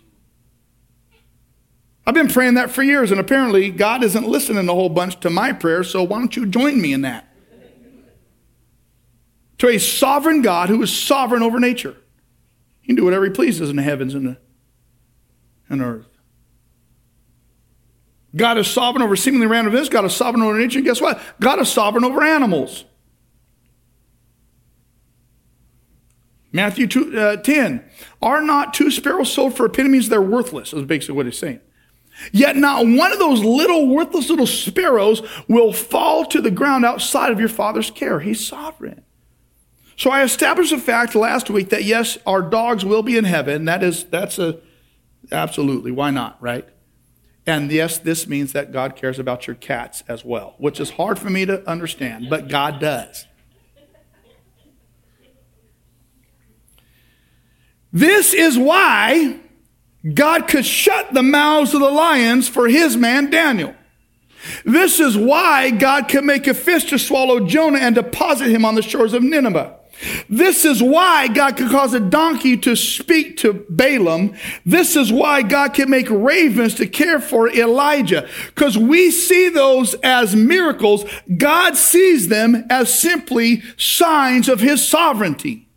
I've 2.06 2.14
been 2.14 2.28
praying 2.28 2.54
that 2.54 2.70
for 2.70 2.82
years, 2.82 3.10
and 3.10 3.20
apparently 3.20 3.70
God 3.70 4.02
isn't 4.02 4.26
listening 4.26 4.68
a 4.68 4.74
whole 4.74 4.88
bunch 4.88 5.20
to 5.20 5.30
my 5.30 5.52
prayers, 5.52 5.90
so 5.90 6.02
why 6.02 6.18
don't 6.18 6.34
you 6.34 6.46
join 6.46 6.80
me 6.80 6.92
in 6.92 7.02
that? 7.02 7.28
To 9.58 9.68
a 9.68 9.78
sovereign 9.78 10.42
God 10.42 10.68
who 10.68 10.82
is 10.82 10.92
sovereign 10.92 11.42
over 11.42 11.60
nature. 11.60 11.96
He 12.80 12.88
can 12.88 12.96
do 12.96 13.04
whatever 13.04 13.24
he 13.26 13.30
pleases 13.30 13.70
in 13.70 13.76
the 13.76 13.82
heavens 13.82 14.14
and 14.14 14.26
the 14.26 14.36
and 15.68 15.80
earth. 15.80 16.11
God 18.34 18.58
is 18.58 18.66
sovereign 18.66 19.02
over 19.02 19.14
seemingly 19.16 19.46
random 19.46 19.74
events. 19.74 19.88
God 19.88 20.04
is 20.04 20.14
sovereign 20.14 20.42
over 20.42 20.58
nature. 20.58 20.78
And 20.78 20.86
guess 20.86 21.00
what? 21.00 21.20
God 21.40 21.58
is 21.60 21.68
sovereign 21.70 22.04
over 22.04 22.22
animals. 22.22 22.84
Matthew 26.52 26.86
2, 26.86 27.18
uh, 27.18 27.36
10. 27.36 27.84
Are 28.20 28.42
not 28.42 28.74
two 28.74 28.90
sparrows 28.90 29.32
sold 29.32 29.56
for 29.56 29.66
a 29.66 29.70
penny? 29.70 29.88
Means 29.88 30.08
they're 30.08 30.20
worthless, 30.20 30.72
is 30.72 30.84
basically 30.84 31.16
what 31.16 31.26
he's 31.26 31.38
saying. 31.38 31.60
Yet 32.30 32.56
not 32.56 32.86
one 32.86 33.10
of 33.10 33.18
those 33.18 33.42
little 33.42 33.88
worthless 33.88 34.28
little 34.28 34.46
sparrows 34.46 35.22
will 35.48 35.72
fall 35.72 36.26
to 36.26 36.40
the 36.42 36.50
ground 36.50 36.84
outside 36.84 37.32
of 37.32 37.40
your 37.40 37.48
father's 37.48 37.90
care. 37.90 38.20
He's 38.20 38.46
sovereign. 38.46 39.02
So 39.96 40.10
I 40.10 40.22
established 40.22 40.72
a 40.72 40.78
fact 40.78 41.14
last 41.14 41.48
week 41.48 41.70
that 41.70 41.84
yes, 41.84 42.18
our 42.26 42.42
dogs 42.42 42.84
will 42.84 43.02
be 43.02 43.16
in 43.16 43.24
heaven. 43.24 43.64
That 43.64 43.82
is, 43.82 44.04
that's 44.04 44.38
a, 44.38 44.58
absolutely. 45.30 45.90
Why 45.90 46.10
not, 46.10 46.40
right? 46.42 46.68
And 47.46 47.70
yes, 47.72 47.98
this 47.98 48.28
means 48.28 48.52
that 48.52 48.72
God 48.72 48.94
cares 48.94 49.18
about 49.18 49.46
your 49.46 49.56
cats 49.56 50.04
as 50.06 50.24
well, 50.24 50.54
which 50.58 50.78
is 50.78 50.90
hard 50.90 51.18
for 51.18 51.28
me 51.28 51.44
to 51.46 51.68
understand, 51.68 52.30
but 52.30 52.48
God 52.48 52.78
does. 52.78 53.26
This 57.92 58.32
is 58.32 58.56
why 58.56 59.40
God 60.14 60.48
could 60.48 60.64
shut 60.64 61.12
the 61.12 61.22
mouths 61.22 61.74
of 61.74 61.80
the 61.80 61.90
lions 61.90 62.48
for 62.48 62.68
his 62.68 62.96
man 62.96 63.28
Daniel. 63.28 63.74
This 64.64 64.98
is 64.98 65.16
why 65.16 65.70
God 65.70 66.08
could 66.08 66.24
make 66.24 66.46
a 66.46 66.54
fish 66.54 66.84
to 66.86 66.98
swallow 66.98 67.46
Jonah 67.46 67.78
and 67.78 67.94
deposit 67.94 68.48
him 68.48 68.64
on 68.64 68.74
the 68.74 68.82
shores 68.82 69.12
of 69.12 69.22
Nineveh. 69.22 69.78
This 70.28 70.64
is 70.64 70.82
why 70.82 71.28
God 71.28 71.56
could 71.56 71.70
cause 71.70 71.94
a 71.94 72.00
donkey 72.00 72.56
to 72.58 72.76
speak 72.76 73.36
to 73.38 73.64
Balaam. 73.68 74.34
This 74.64 74.96
is 74.96 75.12
why 75.12 75.42
God 75.42 75.74
can 75.74 75.90
make 75.90 76.08
ravens 76.10 76.74
to 76.76 76.86
care 76.86 77.20
for 77.20 77.48
Elijah. 77.48 78.28
Because 78.46 78.76
we 78.76 79.10
see 79.10 79.48
those 79.48 79.94
as 80.02 80.34
miracles. 80.36 81.04
God 81.36 81.76
sees 81.76 82.28
them 82.28 82.64
as 82.70 82.92
simply 82.92 83.62
signs 83.76 84.48
of 84.48 84.60
his 84.60 84.86
sovereignty. 84.86 85.68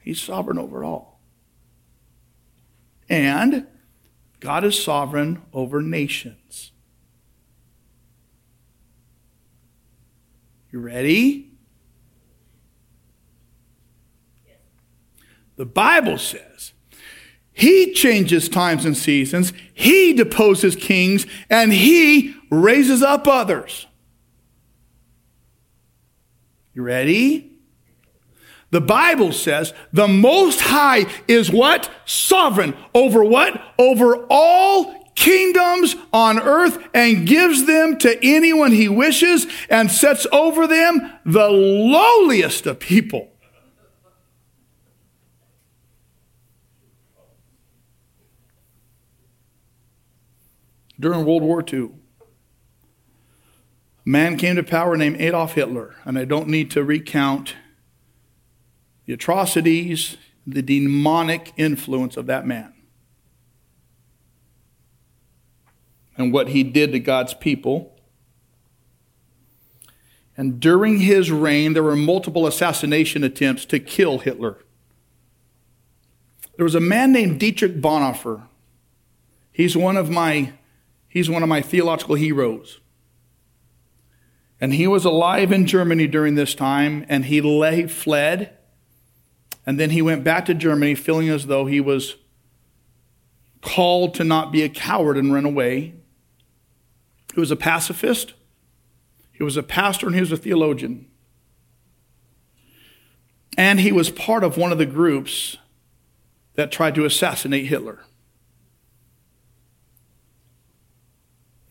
He's 0.00 0.20
sovereign 0.20 0.58
over 0.58 0.84
all. 0.84 1.20
And 3.08 3.66
God 4.40 4.64
is 4.64 4.82
sovereign 4.82 5.42
over 5.52 5.80
nations. 5.80 6.72
You 10.72 10.80
ready? 10.80 11.51
The 15.62 15.66
Bible 15.66 16.18
says 16.18 16.72
he 17.52 17.92
changes 17.92 18.48
times 18.48 18.84
and 18.84 18.96
seasons, 18.96 19.52
he 19.72 20.12
deposes 20.12 20.74
kings, 20.74 21.24
and 21.48 21.72
he 21.72 22.34
raises 22.50 23.00
up 23.00 23.28
others. 23.28 23.86
You 26.74 26.82
ready? 26.82 27.52
The 28.70 28.80
Bible 28.80 29.30
says 29.30 29.72
the 29.92 30.08
Most 30.08 30.62
High 30.62 31.06
is 31.28 31.48
what? 31.48 31.88
Sovereign. 32.06 32.74
Over 32.92 33.22
what? 33.22 33.62
Over 33.78 34.26
all 34.28 35.12
kingdoms 35.14 35.94
on 36.12 36.40
earth 36.40 36.76
and 36.92 37.24
gives 37.24 37.66
them 37.66 37.98
to 37.98 38.18
anyone 38.20 38.72
he 38.72 38.88
wishes 38.88 39.46
and 39.70 39.92
sets 39.92 40.26
over 40.32 40.66
them 40.66 41.12
the 41.24 41.50
lowliest 41.50 42.66
of 42.66 42.80
people. 42.80 43.31
During 51.02 51.24
World 51.24 51.42
War 51.42 51.64
II, 51.66 51.90
a 54.06 54.08
man 54.08 54.36
came 54.36 54.54
to 54.54 54.62
power 54.62 54.96
named 54.96 55.20
Adolf 55.20 55.54
Hitler, 55.54 55.96
and 56.04 56.16
I 56.16 56.24
don't 56.24 56.46
need 56.46 56.70
to 56.70 56.84
recount 56.84 57.56
the 59.04 59.12
atrocities, 59.12 60.16
the 60.46 60.62
demonic 60.62 61.52
influence 61.56 62.16
of 62.16 62.26
that 62.26 62.46
man. 62.46 62.72
And 66.16 66.32
what 66.32 66.50
he 66.50 66.62
did 66.62 66.92
to 66.92 67.00
God's 67.00 67.34
people. 67.34 67.98
And 70.36 70.60
during 70.60 71.00
his 71.00 71.32
reign, 71.32 71.72
there 71.72 71.82
were 71.82 71.96
multiple 71.96 72.46
assassination 72.46 73.24
attempts 73.24 73.64
to 73.66 73.80
kill 73.80 74.20
Hitler. 74.20 74.58
There 76.56 76.64
was 76.64 76.76
a 76.76 76.80
man 76.80 77.10
named 77.10 77.40
Dietrich 77.40 77.80
Bonhoeffer. 77.80 78.44
He's 79.50 79.76
one 79.76 79.96
of 79.96 80.08
my, 80.08 80.52
he's 81.12 81.30
one 81.30 81.42
of 81.42 81.48
my 81.48 81.60
theological 81.60 82.14
heroes. 82.14 82.80
And 84.60 84.74
he 84.74 84.86
was 84.86 85.04
alive 85.04 85.52
in 85.52 85.66
Germany 85.66 86.06
during 86.06 86.34
this 86.34 86.54
time, 86.54 87.04
and 87.08 87.26
he 87.26 87.40
lay, 87.40 87.86
fled 87.86 88.56
and 89.64 89.78
then 89.78 89.90
he 89.90 90.02
went 90.02 90.24
back 90.24 90.46
to 90.46 90.54
Germany 90.54 90.94
feeling 90.94 91.28
as 91.28 91.46
though 91.46 91.66
he 91.66 91.80
was 91.80 92.16
called 93.60 94.14
to 94.14 94.24
not 94.24 94.50
be 94.50 94.62
a 94.62 94.68
coward 94.68 95.16
and 95.16 95.32
run 95.32 95.44
away. 95.44 95.94
He 97.34 97.40
was 97.40 97.50
a 97.50 97.56
pacifist, 97.56 98.34
he 99.32 99.44
was 99.44 99.56
a 99.56 99.62
pastor, 99.62 100.06
and 100.06 100.14
he 100.14 100.20
was 100.20 100.32
a 100.32 100.36
theologian. 100.36 101.06
And 103.56 103.80
he 103.80 103.92
was 103.92 104.10
part 104.10 104.44
of 104.44 104.56
one 104.56 104.72
of 104.72 104.78
the 104.78 104.86
groups 104.86 105.58
that 106.54 106.72
tried 106.72 106.94
to 106.94 107.04
assassinate 107.04 107.66
Hitler. 107.66 108.00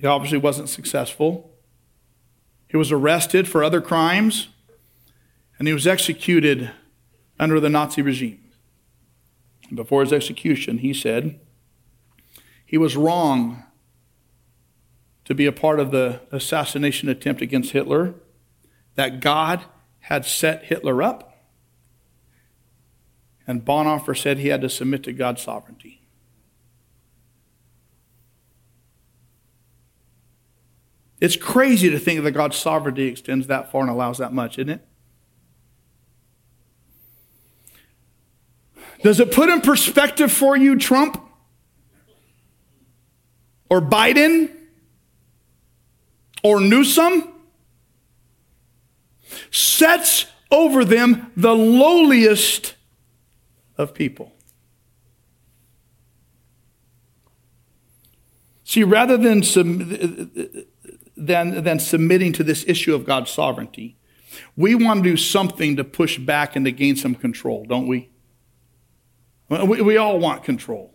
He 0.01 0.07
obviously 0.07 0.39
wasn't 0.39 0.67
successful. 0.67 1.51
He 2.67 2.75
was 2.75 2.91
arrested 2.91 3.47
for 3.47 3.63
other 3.63 3.81
crimes, 3.81 4.47
and 5.59 5.67
he 5.67 5.75
was 5.75 5.85
executed 5.85 6.71
under 7.39 7.59
the 7.59 7.69
Nazi 7.69 8.01
regime. 8.01 8.39
Before 9.71 10.01
his 10.01 10.11
execution, 10.11 10.79
he 10.79 10.91
said 10.91 11.39
he 12.65 12.79
was 12.79 12.97
wrong 12.97 13.63
to 15.25 15.35
be 15.35 15.45
a 15.45 15.51
part 15.51 15.79
of 15.79 15.91
the 15.91 16.21
assassination 16.31 17.07
attempt 17.07 17.43
against 17.43 17.71
Hitler, 17.71 18.15
that 18.95 19.19
God 19.21 19.65
had 19.99 20.25
set 20.25 20.63
Hitler 20.63 21.03
up, 21.03 21.45
and 23.45 23.63
Bonhoeffer 23.63 24.17
said 24.17 24.39
he 24.39 24.47
had 24.47 24.61
to 24.61 24.69
submit 24.69 25.03
to 25.03 25.13
God's 25.13 25.43
sovereignty. 25.43 26.00
It's 31.21 31.37
crazy 31.37 31.89
to 31.89 31.99
think 31.99 32.23
that 32.23 32.31
God's 32.31 32.57
sovereignty 32.57 33.07
extends 33.07 33.47
that 33.47 33.71
far 33.71 33.81
and 33.81 33.89
allows 33.89 34.17
that 34.17 34.33
much, 34.33 34.57
isn't 34.57 34.69
it? 34.69 34.87
Does 39.03 39.19
it 39.19 39.31
put 39.31 39.47
in 39.47 39.61
perspective 39.61 40.31
for 40.31 40.57
you 40.57 40.77
Trump? 40.77 41.21
Or 43.69 43.79
Biden? 43.79 44.49
or 46.43 46.59
Newsom 46.59 47.31
sets 49.49 50.25
over 50.49 50.83
them 50.83 51.31
the 51.35 51.53
lowliest 51.53 52.75
of 53.77 53.93
people. 53.93 54.33
See, 58.63 58.83
rather 58.83 59.17
than, 59.17 59.43
than, 61.25 61.63
than 61.63 61.79
submitting 61.79 62.33
to 62.33 62.43
this 62.43 62.65
issue 62.67 62.93
of 62.95 63.05
God's 63.05 63.31
sovereignty, 63.31 63.97
we 64.55 64.75
want 64.75 65.03
to 65.03 65.09
do 65.09 65.17
something 65.17 65.75
to 65.75 65.83
push 65.83 66.17
back 66.17 66.55
and 66.55 66.65
to 66.65 66.71
gain 66.71 66.95
some 66.95 67.15
control, 67.15 67.65
don't 67.65 67.87
we? 67.87 68.09
We, 69.49 69.81
we 69.81 69.97
all 69.97 70.19
want 70.19 70.43
control. 70.43 70.93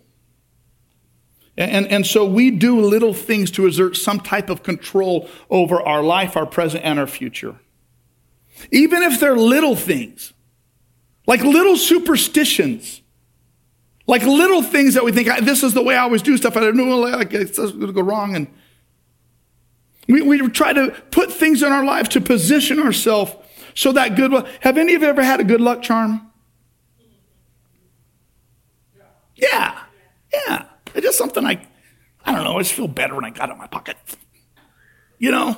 And, 1.59 1.87
and 1.87 2.07
so 2.07 2.24
we 2.24 2.51
do 2.51 2.81
little 2.81 3.14
things 3.14 3.51
to 3.53 3.66
exert 3.66 3.97
some 3.97 4.20
type 4.20 4.51
of 4.51 4.62
control 4.62 5.29
over 5.49 5.81
our 5.81 6.03
life, 6.03 6.37
our 6.37 6.47
present, 6.47 6.85
and 6.85 6.99
our 6.99 7.07
future. 7.07 7.57
Even 8.70 9.03
if 9.03 9.20
they're 9.20 9.37
little 9.37 9.77
things, 9.77 10.33
like 11.27 11.41
little 11.43 11.77
superstitions, 11.77 13.03
like 14.07 14.22
little 14.22 14.62
things 14.62 14.95
that 14.95 15.05
we 15.05 15.12
think, 15.12 15.29
this 15.45 15.62
is 15.62 15.74
the 15.74 15.83
way 15.83 15.97
I 15.97 16.01
always 16.01 16.22
do 16.22 16.37
stuff. 16.37 16.57
I 16.57 16.61
don't 16.61 16.77
know, 16.77 16.99
like 16.99 17.33
it's 17.33 17.59
going 17.59 17.81
to 17.81 17.93
go 17.93 18.03
wrong. 18.03 18.37
And 18.37 18.49
we, 20.07 20.22
we 20.22 20.48
try 20.48 20.72
to 20.72 20.90
put 21.11 21.32
things 21.32 21.62
in 21.62 21.72
our 21.72 21.84
life 21.84 22.09
to 22.11 22.20
position 22.20 22.78
ourselves 22.78 23.34
so 23.74 23.92
that 23.92 24.16
good 24.16 24.30
luck. 24.30 24.48
Have 24.61 24.78
any 24.78 24.94
of 24.94 25.02
you 25.02 25.09
ever 25.09 25.22
had 25.22 25.40
a 25.40 25.44
good 25.44 25.61
luck 25.61 25.82
charm? 25.82 26.30
Yeah. 29.34 29.78
Yeah. 30.32 30.66
It's 30.94 31.04
just 31.04 31.18
something 31.18 31.44
I, 31.44 31.66
I 32.24 32.32
don't 32.32 32.44
know, 32.44 32.57
I 32.57 32.62
just 32.62 32.72
feel 32.72 32.88
better 32.88 33.14
when 33.14 33.24
I 33.24 33.30
got 33.30 33.50
it 33.50 33.52
in 33.52 33.59
my 33.59 33.66
pocket. 33.66 33.96
You 35.18 35.30
know? 35.30 35.57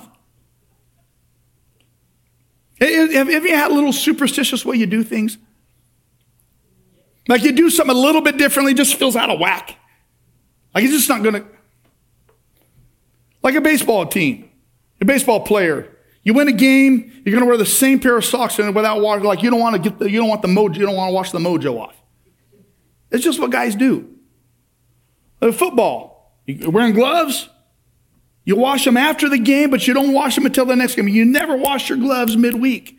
Have, 2.81 3.29
have 3.29 3.45
you 3.45 3.55
had 3.57 3.71
a 3.71 3.75
little 3.75 3.93
superstitious 3.93 4.65
way 4.65 4.77
you 4.77 4.87
do 4.87 5.03
things? 5.03 5.39
Like 7.29 7.43
you 7.43 7.53
do 7.53 7.71
something 7.71 7.95
a 7.95 7.99
little 7.99 8.23
bit 8.23 8.39
differently, 8.39 8.73
just 8.73 8.95
feels 8.95 9.15
out 9.15 9.31
of 9.31 9.39
whack. 9.39 9.77
Like 10.75 10.85
it's 10.85 10.93
just 10.93 11.09
not 11.09 11.23
gonna. 11.23 11.45
Like 13.43 13.55
a 13.55 13.61
baseball 13.61 14.07
team, 14.07 14.51
a 15.01 15.05
baseball 15.05 15.41
player. 15.41 15.95
You 16.25 16.35
win 16.35 16.49
a 16.49 16.53
game, 16.53 17.23
you're 17.25 17.33
gonna 17.33 17.47
wear 17.47 17.57
the 17.57 17.67
same 17.67 18.01
pair 18.01 18.17
of 18.17 18.25
socks 18.25 18.59
in 18.59 18.73
without 18.75 19.01
water. 19.01 19.23
Like 19.25 19.43
you 19.43 19.51
don't 19.51 19.61
want 19.61 19.77
to 19.77 19.91
get 19.91 19.99
the, 19.99 20.11
you 20.11 20.19
don't 20.19 20.29
want 20.29 20.43
the 20.43 20.49
mojo, 20.49 20.77
you 20.77 20.87
don't 20.87 20.97
want 20.97 21.11
to 21.11 21.15
wash 21.15 21.31
the 21.31 21.39
mojo 21.39 21.81
off. 21.81 21.95
It's 23.11 23.25
just 23.25 23.41
what 23.41 23.51
guys 23.51 23.75
do. 23.75 24.09
Like 25.41 25.55
football, 25.55 26.35
you're 26.47 26.71
wearing 26.71 26.95
gloves. 26.95 27.49
You 28.45 28.57
wash 28.57 28.87
them 28.87 28.97
after 28.97 29.29
the 29.29 29.39
game, 29.39 29.71
but 29.71 29.87
you 29.87 29.93
don't 29.93 30.15
wash 30.15 30.35
them 30.35 30.47
until 30.47 30.65
the 30.65 30.75
next 30.75 30.95
game. 30.95 31.07
You 31.07 31.27
never 31.27 31.55
wash 31.55 31.91
your 31.91 31.99
gloves 31.99 32.35
midweek. 32.35 32.99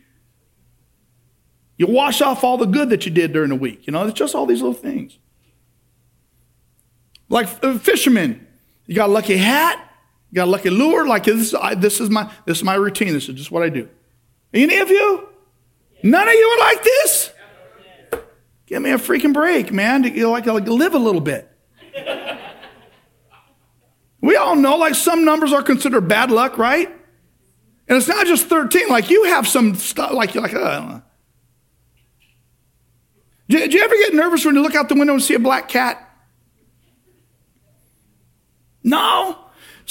You 1.76 1.88
wash 1.88 2.20
off 2.20 2.44
all 2.44 2.56
the 2.56 2.66
good 2.66 2.90
that 2.90 3.04
you 3.04 3.10
did 3.10 3.32
during 3.32 3.48
the 3.48 3.56
week. 3.56 3.86
You 3.86 3.92
know, 3.92 4.06
it's 4.06 4.16
just 4.16 4.34
all 4.34 4.46
these 4.46 4.60
little 4.60 4.74
things. 4.74 5.18
Like 7.28 7.48
uh, 7.64 7.78
fishermen, 7.78 8.46
you 8.86 8.94
got 8.94 9.08
a 9.08 9.12
lucky 9.12 9.36
hat, 9.36 9.89
you 10.30 10.36
got 10.36 10.44
a 10.44 10.50
lucky 10.50 10.70
lure. 10.70 11.06
Like 11.06 11.24
this, 11.24 11.54
I, 11.54 11.74
this 11.74 12.00
is 12.00 12.10
my 12.10 12.30
this 12.46 12.58
is 12.58 12.64
my 12.64 12.74
routine. 12.74 13.12
This 13.12 13.28
is 13.28 13.34
just 13.34 13.50
what 13.50 13.62
I 13.62 13.68
do. 13.68 13.88
Any 14.52 14.78
of 14.78 14.90
you? 14.90 15.28
None 16.02 16.28
of 16.28 16.34
you 16.34 16.46
are 16.46 16.58
like 16.60 16.82
this. 16.82 17.32
Give 18.66 18.80
me 18.80 18.90
a 18.90 18.98
freaking 18.98 19.34
break, 19.34 19.72
man. 19.72 20.04
You 20.04 20.30
like, 20.30 20.46
like 20.46 20.66
live 20.66 20.94
a 20.94 20.98
little 20.98 21.20
bit. 21.20 21.50
We 24.20 24.36
all 24.36 24.54
know, 24.54 24.76
like, 24.76 24.94
some 24.94 25.24
numbers 25.24 25.52
are 25.52 25.62
considered 25.62 26.02
bad 26.02 26.30
luck, 26.30 26.58
right? 26.58 26.88
And 27.88 27.98
it's 27.98 28.06
not 28.06 28.26
just 28.26 28.46
13. 28.46 28.88
Like, 28.88 29.10
you 29.10 29.24
have 29.24 29.48
some 29.48 29.74
stuff, 29.74 30.12
like, 30.12 30.34
you're 30.34 30.42
like, 30.42 30.54
uh, 30.54 31.00
do, 33.48 33.66
do 33.66 33.76
you 33.76 33.82
ever 33.82 33.96
get 33.96 34.14
nervous 34.14 34.44
when 34.44 34.54
you 34.54 34.62
look 34.62 34.74
out 34.74 34.88
the 34.88 34.94
window 34.94 35.14
and 35.14 35.22
see 35.22 35.34
a 35.34 35.38
black 35.38 35.68
cat? 35.68 36.06
No. 38.84 39.38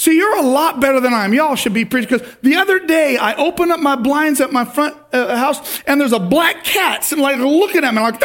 See, 0.00 0.16
you're 0.16 0.38
a 0.38 0.40
lot 0.40 0.80
better 0.80 0.98
than 0.98 1.12
I 1.12 1.26
am. 1.26 1.34
Y'all 1.34 1.56
should 1.56 1.74
be 1.74 1.84
pretty. 1.84 2.06
Because 2.06 2.26
the 2.40 2.56
other 2.56 2.78
day, 2.78 3.18
I 3.18 3.34
opened 3.34 3.70
up 3.70 3.80
my 3.80 3.96
blinds 3.96 4.40
at 4.40 4.50
my 4.50 4.64
front 4.64 4.96
uh, 5.12 5.36
house, 5.36 5.82
and 5.82 6.00
there's 6.00 6.14
a 6.14 6.18
black 6.18 6.64
cat 6.64 7.04
sitting 7.04 7.22
like 7.22 7.36
looking 7.36 7.84
at 7.84 7.92
me, 7.92 8.00
like, 8.00 8.18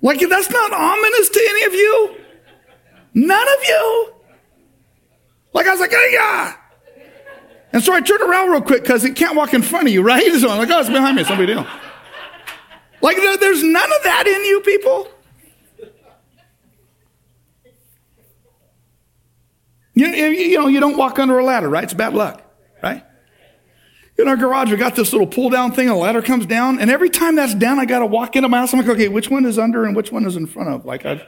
like 0.00 0.20
that's 0.20 0.48
not 0.48 0.72
ominous 0.72 1.28
to 1.30 1.40
any 1.50 1.64
of 1.64 1.74
you. 1.74 2.16
None 3.14 3.48
of 3.48 3.64
you. 3.66 4.14
Like 5.54 5.66
I 5.66 5.72
was 5.72 5.80
like, 5.80 5.90
hey, 5.90 6.10
yeah. 6.12 6.54
And 7.72 7.82
so 7.82 7.92
I 7.92 8.00
turned 8.00 8.22
around 8.22 8.50
real 8.50 8.62
quick 8.62 8.82
because 8.82 9.04
it 9.04 9.16
can't 9.16 9.34
walk 9.34 9.54
in 9.54 9.62
front 9.62 9.88
of 9.88 9.92
you, 9.92 10.04
right? 10.04 10.22
So 10.40 10.48
I'm 10.48 10.58
like, 10.58 10.70
oh, 10.70 10.78
it's 10.78 10.88
behind 10.88 11.16
me. 11.16 11.22
It's 11.22 11.28
Somebody 11.28 11.52
deal. 11.52 11.66
Like 13.00 13.16
there, 13.16 13.36
there's 13.38 13.64
none 13.64 13.92
of 13.92 14.02
that 14.04 14.28
in 14.28 14.44
you 14.44 14.60
people. 14.60 15.08
You, 20.06 20.26
you 20.28 20.58
know, 20.58 20.66
you 20.66 20.80
don't 20.80 20.96
walk 20.96 21.18
under 21.18 21.38
a 21.38 21.44
ladder, 21.44 21.68
right? 21.68 21.84
It's 21.84 21.94
bad 21.94 22.14
luck, 22.14 22.42
right? 22.82 23.04
In 24.18 24.28
our 24.28 24.36
garage, 24.36 24.70
we 24.70 24.76
got 24.76 24.96
this 24.96 25.12
little 25.12 25.26
pull 25.26 25.48
down 25.50 25.72
thing, 25.72 25.88
a 25.88 25.96
ladder 25.96 26.22
comes 26.22 26.44
down, 26.44 26.78
and 26.80 26.90
every 26.90 27.08
time 27.08 27.36
that's 27.36 27.54
down, 27.54 27.78
I 27.78 27.86
got 27.86 28.00
to 28.00 28.06
walk 28.06 28.36
into 28.36 28.48
my 28.48 28.58
house. 28.58 28.72
I'm 28.72 28.80
like, 28.80 28.88
okay, 28.88 29.08
which 29.08 29.30
one 29.30 29.46
is 29.46 29.58
under 29.58 29.84
and 29.84 29.96
which 29.96 30.12
one 30.12 30.26
is 30.26 30.36
in 30.36 30.46
front 30.46 30.68
of? 30.68 30.84
Like, 30.84 31.06
I. 31.06 31.26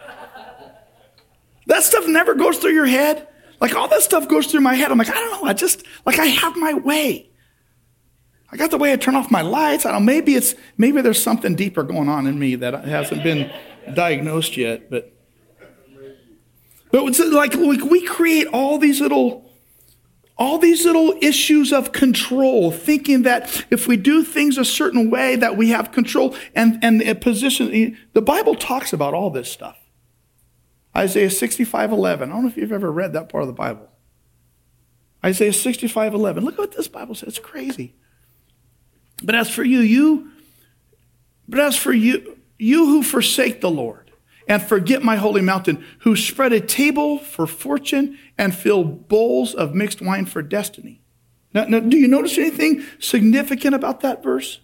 That 1.66 1.82
stuff 1.82 2.06
never 2.06 2.34
goes 2.34 2.58
through 2.58 2.72
your 2.72 2.86
head. 2.86 3.26
Like 3.60 3.74
all 3.74 3.88
that 3.88 4.02
stuff 4.02 4.28
goes 4.28 4.48
through 4.48 4.60
my 4.60 4.74
head. 4.74 4.90
I'm 4.90 4.98
like, 4.98 5.08
I 5.08 5.14
don't 5.14 5.40
know. 5.40 5.48
I 5.48 5.54
just, 5.54 5.84
like, 6.04 6.18
I 6.18 6.26
have 6.26 6.56
my 6.56 6.74
way. 6.74 7.30
I 8.52 8.56
got 8.56 8.70
the 8.70 8.76
way 8.76 8.92
I 8.92 8.96
turn 8.96 9.16
off 9.16 9.30
my 9.30 9.40
lights. 9.40 9.86
I 9.86 9.92
don't 9.92 10.04
know. 10.04 10.12
Maybe 10.12 10.34
it's, 10.34 10.54
maybe 10.76 11.00
there's 11.00 11.22
something 11.22 11.54
deeper 11.54 11.82
going 11.82 12.08
on 12.08 12.26
in 12.26 12.38
me 12.38 12.56
that 12.56 12.84
hasn't 12.84 13.22
been 13.22 13.50
diagnosed 13.94 14.58
yet. 14.58 14.90
But, 14.90 15.13
like, 17.02 17.54
like 17.54 17.82
we 17.82 18.04
create 18.04 18.46
all 18.48 18.78
these 18.78 19.00
little, 19.00 19.50
all 20.36 20.58
these 20.58 20.84
little 20.84 21.14
issues 21.20 21.72
of 21.72 21.92
control, 21.92 22.70
thinking 22.70 23.22
that 23.22 23.66
if 23.70 23.88
we 23.88 23.96
do 23.96 24.22
things 24.22 24.58
a 24.58 24.64
certain 24.64 25.10
way, 25.10 25.36
that 25.36 25.56
we 25.56 25.70
have 25.70 25.92
control 25.92 26.36
and, 26.54 26.78
and 26.82 27.02
a 27.02 27.14
position. 27.14 27.98
The 28.12 28.22
Bible 28.22 28.54
talks 28.54 28.92
about 28.92 29.14
all 29.14 29.30
this 29.30 29.50
stuff. 29.50 29.78
Isaiah 30.96 31.30
65 31.30 31.90
11. 31.90 32.30
I 32.30 32.32
don't 32.32 32.42
know 32.42 32.48
if 32.48 32.56
you've 32.56 32.72
ever 32.72 32.92
read 32.92 33.12
that 33.14 33.28
part 33.28 33.42
of 33.42 33.48
the 33.48 33.54
Bible. 33.54 33.88
Isaiah 35.24 35.52
65 35.52 36.14
11. 36.14 36.44
Look 36.44 36.54
at 36.54 36.58
what 36.60 36.72
this 36.76 36.88
Bible 36.88 37.14
says. 37.14 37.30
It's 37.30 37.38
crazy. 37.38 37.94
But 39.22 39.34
as 39.34 39.50
for 39.50 39.64
you, 39.64 39.80
you, 39.80 40.30
but 41.48 41.60
as 41.60 41.76
for 41.76 41.92
you, 41.92 42.38
you 42.58 42.86
who 42.86 43.02
forsake 43.02 43.60
the 43.60 43.70
Lord 43.70 44.03
and 44.46 44.62
forget 44.62 45.02
my 45.02 45.16
holy 45.16 45.40
mountain, 45.40 45.84
who 46.00 46.16
spread 46.16 46.52
a 46.52 46.60
table 46.60 47.18
for 47.18 47.46
fortune 47.46 48.18
and 48.36 48.54
fill 48.54 48.84
bowls 48.84 49.54
of 49.54 49.74
mixed 49.74 50.02
wine 50.02 50.26
for 50.26 50.42
destiny. 50.42 51.00
Now, 51.52 51.64
now 51.64 51.80
do 51.80 51.96
you 51.96 52.08
notice 52.08 52.36
anything 52.36 52.84
significant 52.98 53.74
about 53.74 54.00
that 54.00 54.22
verse? 54.22 54.60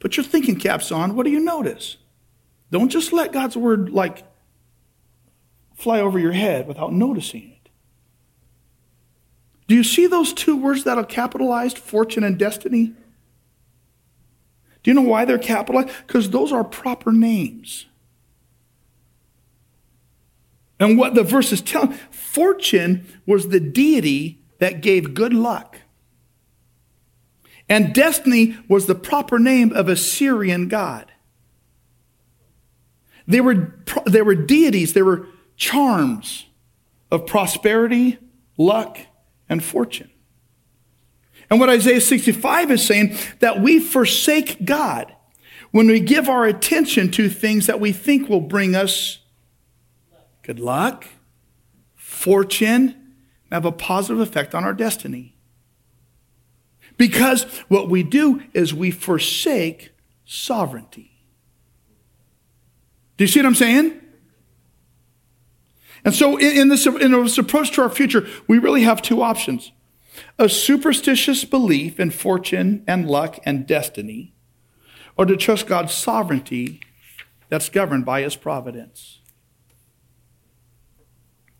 Put 0.00 0.16
your 0.16 0.24
thinking 0.24 0.56
caps 0.56 0.90
on. 0.90 1.14
What 1.14 1.24
do 1.24 1.30
you 1.30 1.40
notice? 1.40 1.98
Don't 2.70 2.88
just 2.88 3.12
let 3.12 3.32
God's 3.32 3.56
word 3.56 3.90
like 3.90 4.24
fly 5.74 6.00
over 6.00 6.18
your 6.18 6.32
head 6.32 6.66
without 6.66 6.92
noticing 6.92 7.50
it. 7.50 7.70
Do 9.66 9.74
you 9.74 9.84
see 9.84 10.06
those 10.06 10.32
two 10.32 10.56
words 10.56 10.84
that 10.84 10.98
are 10.98 11.04
capitalized, 11.04 11.78
fortune 11.78 12.24
and 12.24 12.38
destiny? 12.38 12.94
Do 14.82 14.90
you 14.90 14.94
know 14.94 15.02
why 15.02 15.24
they're 15.24 15.38
capitalized? 15.38 15.90
Because 16.06 16.30
those 16.30 16.52
are 16.52 16.64
proper 16.64 17.12
names. 17.12 17.86
And 20.78 20.96
what 20.96 21.14
the 21.14 21.22
verse 21.22 21.52
is 21.52 21.60
telling, 21.60 21.92
fortune 22.10 23.06
was 23.26 23.48
the 23.48 23.60
deity 23.60 24.42
that 24.58 24.80
gave 24.80 25.14
good 25.14 25.34
luck. 25.34 25.76
And 27.68 27.94
destiny 27.94 28.56
was 28.68 28.86
the 28.86 28.94
proper 28.94 29.38
name 29.38 29.72
of 29.72 29.88
a 29.88 29.96
Syrian 29.96 30.68
god. 30.68 31.12
They 33.28 33.40
were, 33.40 33.74
they 34.06 34.22
were 34.22 34.34
deities, 34.34 34.94
they 34.94 35.02
were 35.02 35.26
charms 35.56 36.46
of 37.10 37.26
prosperity, 37.26 38.18
luck, 38.56 38.98
and 39.48 39.62
fortune. 39.62 40.09
And 41.50 41.58
what 41.58 41.68
Isaiah 41.68 42.00
65 42.00 42.70
is 42.70 42.86
saying, 42.86 43.16
that 43.40 43.60
we 43.60 43.80
forsake 43.80 44.64
God 44.64 45.14
when 45.72 45.88
we 45.88 46.00
give 46.00 46.28
our 46.28 46.44
attention 46.44 47.10
to 47.12 47.28
things 47.28 47.66
that 47.66 47.80
we 47.80 47.92
think 47.92 48.28
will 48.28 48.40
bring 48.40 48.74
us 48.74 49.18
good 50.42 50.60
luck, 50.60 51.06
fortune, 51.94 52.88
and 52.88 53.52
have 53.52 53.64
a 53.64 53.72
positive 53.72 54.20
effect 54.20 54.54
on 54.54 54.64
our 54.64 54.72
destiny. 54.72 55.36
Because 56.96 57.44
what 57.68 57.88
we 57.88 58.02
do 58.02 58.42
is 58.52 58.72
we 58.74 58.90
forsake 58.90 59.90
sovereignty. 60.24 61.10
Do 63.16 63.24
you 63.24 63.28
see 63.28 63.40
what 63.40 63.46
I'm 63.46 63.54
saying? 63.54 64.00
And 66.04 66.14
so, 66.14 66.38
in, 66.38 66.68
this, 66.68 66.86
in 66.86 67.12
this 67.12 67.38
approach 67.38 67.72
to 67.72 67.82
our 67.82 67.90
future, 67.90 68.26
we 68.48 68.58
really 68.58 68.82
have 68.82 69.02
two 69.02 69.22
options 69.22 69.72
a 70.38 70.48
superstitious 70.48 71.44
belief 71.44 72.00
in 72.00 72.10
fortune 72.10 72.84
and 72.86 73.08
luck 73.08 73.38
and 73.44 73.66
destiny, 73.66 74.34
or 75.16 75.26
to 75.26 75.36
trust 75.36 75.66
God's 75.66 75.94
sovereignty 75.94 76.80
that's 77.48 77.68
governed 77.68 78.04
by 78.04 78.22
his 78.22 78.36
providence. 78.36 79.20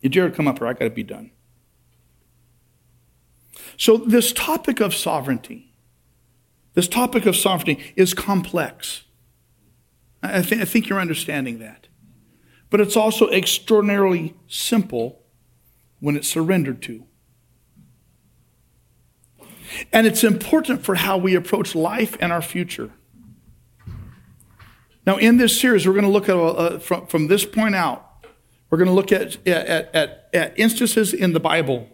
Did 0.01 0.13
Jared 0.13 0.35
come 0.35 0.47
up 0.47 0.59
here? 0.59 0.67
I 0.67 0.73
got 0.73 0.85
to 0.85 0.89
be 0.89 1.03
done. 1.03 1.31
So, 3.77 3.97
this 3.97 4.33
topic 4.33 4.79
of 4.79 4.93
sovereignty, 4.93 5.73
this 6.73 6.87
topic 6.87 7.25
of 7.25 7.35
sovereignty 7.35 7.93
is 7.95 8.13
complex. 8.13 9.03
I, 10.23 10.41
th- 10.41 10.61
I 10.61 10.65
think 10.65 10.87
you're 10.87 10.99
understanding 10.99 11.59
that. 11.59 11.87
But 12.69 12.79
it's 12.79 12.95
also 12.95 13.29
extraordinarily 13.29 14.35
simple 14.47 15.23
when 15.99 16.15
it's 16.15 16.27
surrendered 16.27 16.81
to. 16.83 17.05
And 19.91 20.07
it's 20.07 20.23
important 20.23 20.83
for 20.83 20.95
how 20.95 21.17
we 21.17 21.35
approach 21.35 21.75
life 21.75 22.17
and 22.19 22.31
our 22.31 22.41
future. 22.41 22.91
Now, 25.05 25.17
in 25.17 25.37
this 25.37 25.59
series, 25.59 25.87
we're 25.87 25.93
going 25.93 26.05
to 26.05 26.11
look 26.11 26.29
at, 26.29 26.35
uh, 26.35 26.79
from, 26.79 27.07
from 27.07 27.27
this 27.27 27.45
point 27.45 27.75
out, 27.75 28.07
we're 28.69 28.77
going 28.77 28.87
to 28.87 28.93
look 28.93 29.11
at, 29.11 29.45
at, 29.47 29.93
at, 29.95 30.29
at 30.33 30.59
instances 30.59 31.13
in 31.13 31.33
the 31.33 31.39
Bible 31.39 31.89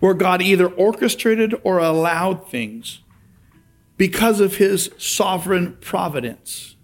where 0.00 0.14
God 0.14 0.42
either 0.42 0.66
orchestrated 0.66 1.54
or 1.62 1.78
allowed 1.78 2.48
things 2.50 3.00
because 3.96 4.40
of 4.40 4.56
his 4.56 4.90
sovereign 4.98 5.76
providence. 5.80 6.76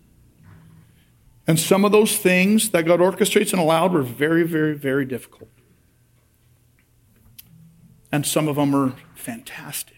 And 1.47 1.59
some 1.59 1.85
of 1.85 1.93
those 1.93 2.17
things 2.17 2.71
that 2.71 2.85
God 2.85 3.01
orchestrates 3.01 3.53
and 3.53 3.61
allowed 3.61 3.93
were 3.93 4.03
very, 4.03 4.45
very, 4.45 4.75
very 4.75 5.05
difficult. 5.05 5.51
And 8.13 8.27
some 8.27 8.47
of 8.47 8.57
them 8.57 8.75
are 8.75 8.95
fantastic. 9.15 9.97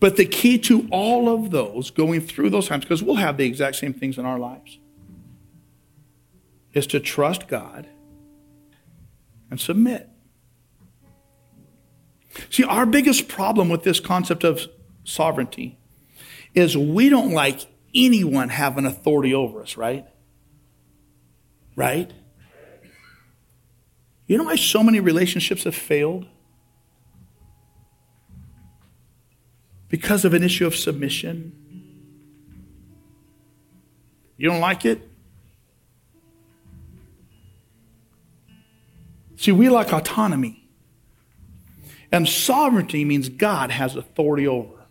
But 0.00 0.16
the 0.16 0.26
key 0.26 0.58
to 0.58 0.88
all 0.90 1.32
of 1.32 1.52
those, 1.52 1.92
going 1.92 2.20
through 2.22 2.50
those 2.50 2.66
times, 2.66 2.84
because 2.84 3.04
we'll 3.04 3.14
have 3.14 3.36
the 3.36 3.46
exact 3.46 3.76
same 3.76 3.94
things 3.94 4.18
in 4.18 4.26
our 4.26 4.38
lives, 4.38 4.80
is 6.72 6.88
to 6.88 6.98
trust 6.98 7.46
God 7.46 7.86
and 9.48 9.60
submit. 9.60 10.08
See, 12.50 12.64
our 12.64 12.84
biggest 12.84 13.28
problem 13.28 13.68
with 13.68 13.84
this 13.84 14.00
concept 14.00 14.42
of 14.42 14.66
sovereignty 15.04 15.78
is 16.54 16.76
we 16.76 17.08
don't 17.08 17.32
like 17.32 17.66
anyone 17.94 18.48
having 18.48 18.86
authority 18.86 19.34
over 19.34 19.62
us, 19.62 19.76
right? 19.76 20.06
Right? 21.76 22.12
You 24.26 24.38
know 24.38 24.44
why 24.44 24.56
so 24.56 24.82
many 24.82 25.00
relationships 25.00 25.64
have 25.64 25.74
failed? 25.74 26.26
Because 29.88 30.24
of 30.24 30.32
an 30.32 30.42
issue 30.42 30.66
of 30.66 30.74
submission. 30.74 31.52
You 34.36 34.48
don't 34.48 34.60
like 34.60 34.84
it? 34.84 35.08
See, 39.36 39.52
we 39.52 39.68
like 39.68 39.92
autonomy. 39.92 40.68
And 42.12 42.28
sovereignty 42.28 43.04
means 43.04 43.28
God 43.28 43.70
has 43.70 43.96
authority 43.96 44.46
over. 44.46 44.86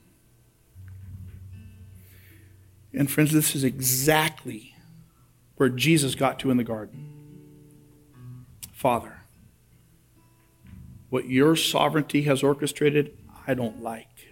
And 2.94 3.10
friends, 3.10 3.32
this 3.32 3.56
is 3.56 3.64
exactly 3.64 4.76
where 5.56 5.70
Jesus 5.70 6.16
got 6.16 6.40
to 6.40 6.52
in 6.52 6.58
the 6.58 6.64
garden. 6.64 7.08
Father, 8.74 9.21
what 11.12 11.28
your 11.30 11.58
sovereignty 11.58 12.22
has 12.22 12.42
orchestrated, 12.42 13.18
I 13.46 13.54
don't 13.54 13.84
like. 13.84 14.30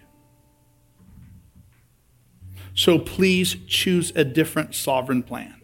So 2.74 2.98
please 2.98 3.54
choose 3.66 4.12
a 4.16 4.24
different 4.24 4.74
sovereign 4.74 5.22
plan. 5.22 5.60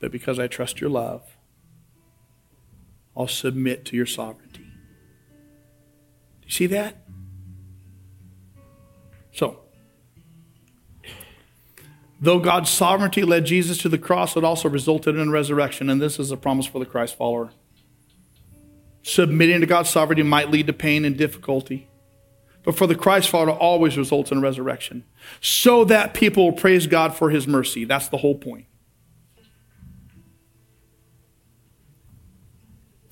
But 0.00 0.10
because 0.10 0.40
I 0.40 0.48
trust 0.48 0.80
your 0.80 0.90
love, 0.90 1.36
I'll 3.16 3.28
submit 3.28 3.84
to 3.86 3.96
your 3.96 4.06
sovereignty. 4.06 4.64
Do 4.64 6.46
you 6.46 6.50
see 6.50 6.66
that? 6.66 6.96
So, 9.30 9.60
Though 12.20 12.38
God's 12.38 12.70
sovereignty 12.70 13.22
led 13.24 13.46
Jesus 13.46 13.78
to 13.78 13.88
the 13.88 13.98
cross, 13.98 14.36
it 14.36 14.44
also 14.44 14.68
resulted 14.68 15.16
in 15.16 15.30
resurrection, 15.30 15.90
and 15.90 16.00
this 16.00 16.20
is 16.20 16.30
a 16.30 16.36
promise 16.36 16.66
for 16.66 16.78
the 16.78 16.86
Christ 16.86 17.16
follower. 17.16 17.50
Submitting 19.02 19.60
to 19.60 19.66
God's 19.66 19.90
sovereignty 19.90 20.22
might 20.22 20.50
lead 20.50 20.66
to 20.68 20.72
pain 20.72 21.04
and 21.04 21.16
difficulty, 21.16 21.88
but 22.62 22.76
for 22.76 22.86
the 22.86 22.94
Christ 22.94 23.28
follower, 23.28 23.50
always 23.50 23.98
results 23.98 24.30
in 24.30 24.38
a 24.38 24.40
resurrection, 24.40 25.04
so 25.40 25.84
that 25.84 26.14
people 26.14 26.44
will 26.44 26.52
praise 26.52 26.86
God 26.86 27.14
for 27.14 27.30
his 27.30 27.46
mercy. 27.46 27.84
That's 27.84 28.08
the 28.08 28.18
whole 28.18 28.36
point. 28.36 28.66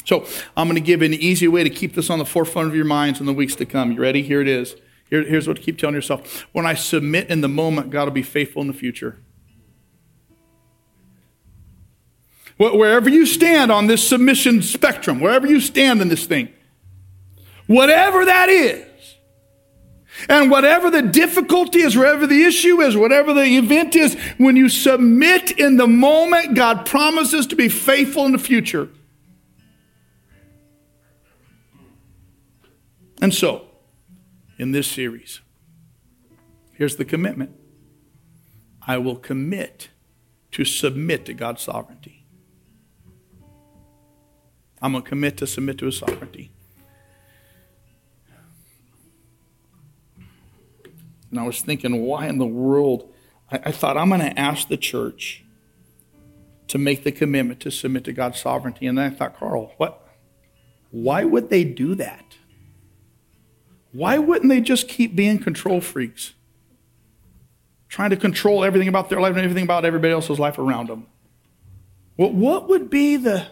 So, 0.04 0.26
I'm 0.56 0.66
going 0.66 0.74
to 0.74 0.80
give 0.80 1.02
an 1.02 1.14
easy 1.14 1.46
way 1.46 1.62
to 1.62 1.70
keep 1.70 1.94
this 1.94 2.10
on 2.10 2.18
the 2.18 2.24
forefront 2.24 2.68
of 2.68 2.74
your 2.74 2.84
minds 2.84 3.20
in 3.20 3.26
the 3.26 3.32
weeks 3.32 3.54
to 3.56 3.66
come. 3.66 3.92
You 3.92 4.00
ready? 4.00 4.22
Here 4.22 4.40
it 4.40 4.48
is. 4.48 4.74
Here, 5.08 5.22
here's 5.24 5.46
what 5.46 5.56
to 5.56 5.62
keep 5.62 5.78
telling 5.78 5.94
yourself. 5.94 6.46
When 6.52 6.66
I 6.66 6.74
submit 6.74 7.28
in 7.28 7.40
the 7.40 7.48
moment, 7.48 7.90
God 7.90 8.04
will 8.04 8.12
be 8.12 8.22
faithful 8.22 8.62
in 8.62 8.68
the 8.68 8.74
future. 8.74 9.18
Wherever 12.60 13.08
you 13.08 13.24
stand 13.24 13.72
on 13.72 13.86
this 13.86 14.06
submission 14.06 14.60
spectrum, 14.60 15.18
wherever 15.18 15.46
you 15.46 15.60
stand 15.60 16.02
in 16.02 16.08
this 16.08 16.26
thing, 16.26 16.50
whatever 17.66 18.26
that 18.26 18.50
is, 18.50 18.84
and 20.28 20.50
whatever 20.50 20.90
the 20.90 21.00
difficulty 21.00 21.78
is, 21.78 21.96
whatever 21.96 22.26
the 22.26 22.44
issue 22.44 22.82
is, 22.82 22.98
whatever 22.98 23.32
the 23.32 23.56
event 23.56 23.96
is, 23.96 24.14
when 24.36 24.56
you 24.56 24.68
submit 24.68 25.52
in 25.52 25.78
the 25.78 25.86
moment, 25.86 26.54
God 26.54 26.84
promises 26.84 27.46
to 27.46 27.56
be 27.56 27.70
faithful 27.70 28.26
in 28.26 28.32
the 28.32 28.38
future. 28.38 28.90
And 33.22 33.32
so, 33.32 33.68
in 34.58 34.72
this 34.72 34.86
series. 34.86 35.40
Here's 36.74 36.96
the 36.96 37.06
commitment 37.06 37.56
I 38.86 38.98
will 38.98 39.16
commit 39.16 39.88
to 40.52 40.66
submit 40.66 41.24
to 41.24 41.32
God's 41.32 41.62
sovereignty. 41.62 42.19
I'm 44.82 44.92
going 44.92 45.04
to 45.04 45.08
commit 45.08 45.36
to 45.38 45.46
submit 45.46 45.78
to 45.78 45.86
His 45.86 45.98
sovereignty. 45.98 46.50
And 51.30 51.38
I 51.38 51.46
was 51.46 51.60
thinking, 51.60 52.02
why 52.02 52.26
in 52.26 52.38
the 52.38 52.46
world? 52.46 53.12
I, 53.50 53.60
I 53.66 53.72
thought, 53.72 53.96
I'm 53.96 54.08
going 54.08 54.20
to 54.20 54.38
ask 54.38 54.68
the 54.68 54.76
church 54.76 55.44
to 56.68 56.78
make 56.78 57.04
the 57.04 57.12
commitment 57.12 57.60
to 57.60 57.70
submit 57.70 58.04
to 58.04 58.12
God's 58.12 58.40
sovereignty. 58.40 58.86
And 58.86 58.98
then 58.98 59.12
I 59.12 59.14
thought, 59.14 59.36
Carl, 59.36 59.72
what? 59.76 60.06
Why 60.90 61.24
would 61.24 61.50
they 61.50 61.64
do 61.64 61.94
that? 61.96 62.36
Why 63.92 64.18
wouldn't 64.18 64.48
they 64.48 64.60
just 64.60 64.88
keep 64.88 65.16
being 65.16 65.38
control 65.38 65.80
freaks? 65.80 66.34
Trying 67.88 68.10
to 68.10 68.16
control 68.16 68.62
everything 68.62 68.88
about 68.88 69.08
their 69.08 69.20
life 69.20 69.34
and 69.34 69.40
everything 69.40 69.64
about 69.64 69.84
everybody 69.84 70.12
else's 70.12 70.38
life 70.38 70.58
around 70.58 70.88
them. 70.88 71.06
Well, 72.16 72.32
what 72.32 72.68
would 72.68 72.88
be 72.88 73.16
the 73.16 73.48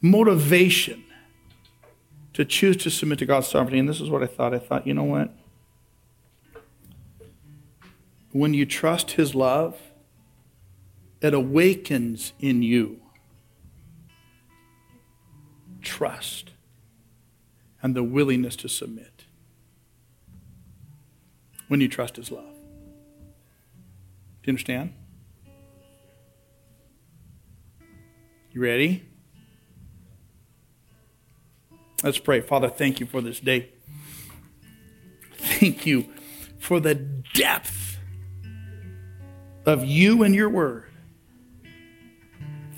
motivation 0.00 1.04
to 2.32 2.44
choose 2.44 2.76
to 2.78 2.90
submit 2.90 3.18
to 3.20 3.26
God's 3.26 3.48
sovereignty? 3.48 3.78
And 3.78 3.88
this 3.88 4.00
is 4.00 4.10
what 4.10 4.22
I 4.22 4.26
thought. 4.26 4.54
I 4.54 4.58
thought, 4.58 4.86
you 4.86 4.94
know 4.94 5.04
what? 5.04 5.34
When 8.32 8.54
you 8.54 8.64
trust 8.64 9.12
His 9.12 9.34
love, 9.34 9.78
it 11.20 11.34
awakens 11.34 12.32
in 12.38 12.62
you 12.62 13.00
trust 15.82 16.50
and 17.82 17.94
the 17.94 18.02
willingness 18.02 18.56
to 18.56 18.68
submit 18.68 19.24
when 21.68 21.80
you 21.80 21.88
trust 21.88 22.16
His 22.16 22.30
love. 22.30 22.54
Do 24.42 24.46
you 24.46 24.52
understand? 24.52 24.94
You 28.52 28.62
ready? 28.62 29.09
Let's 32.02 32.18
pray. 32.18 32.40
Father, 32.40 32.68
thank 32.68 33.00
you 33.00 33.06
for 33.06 33.20
this 33.20 33.40
day. 33.40 33.70
Thank 35.36 35.86
you 35.86 36.06
for 36.58 36.80
the 36.80 36.94
depth 36.94 37.98
of 39.66 39.84
you 39.84 40.22
and 40.22 40.34
your 40.34 40.48
word. 40.48 40.84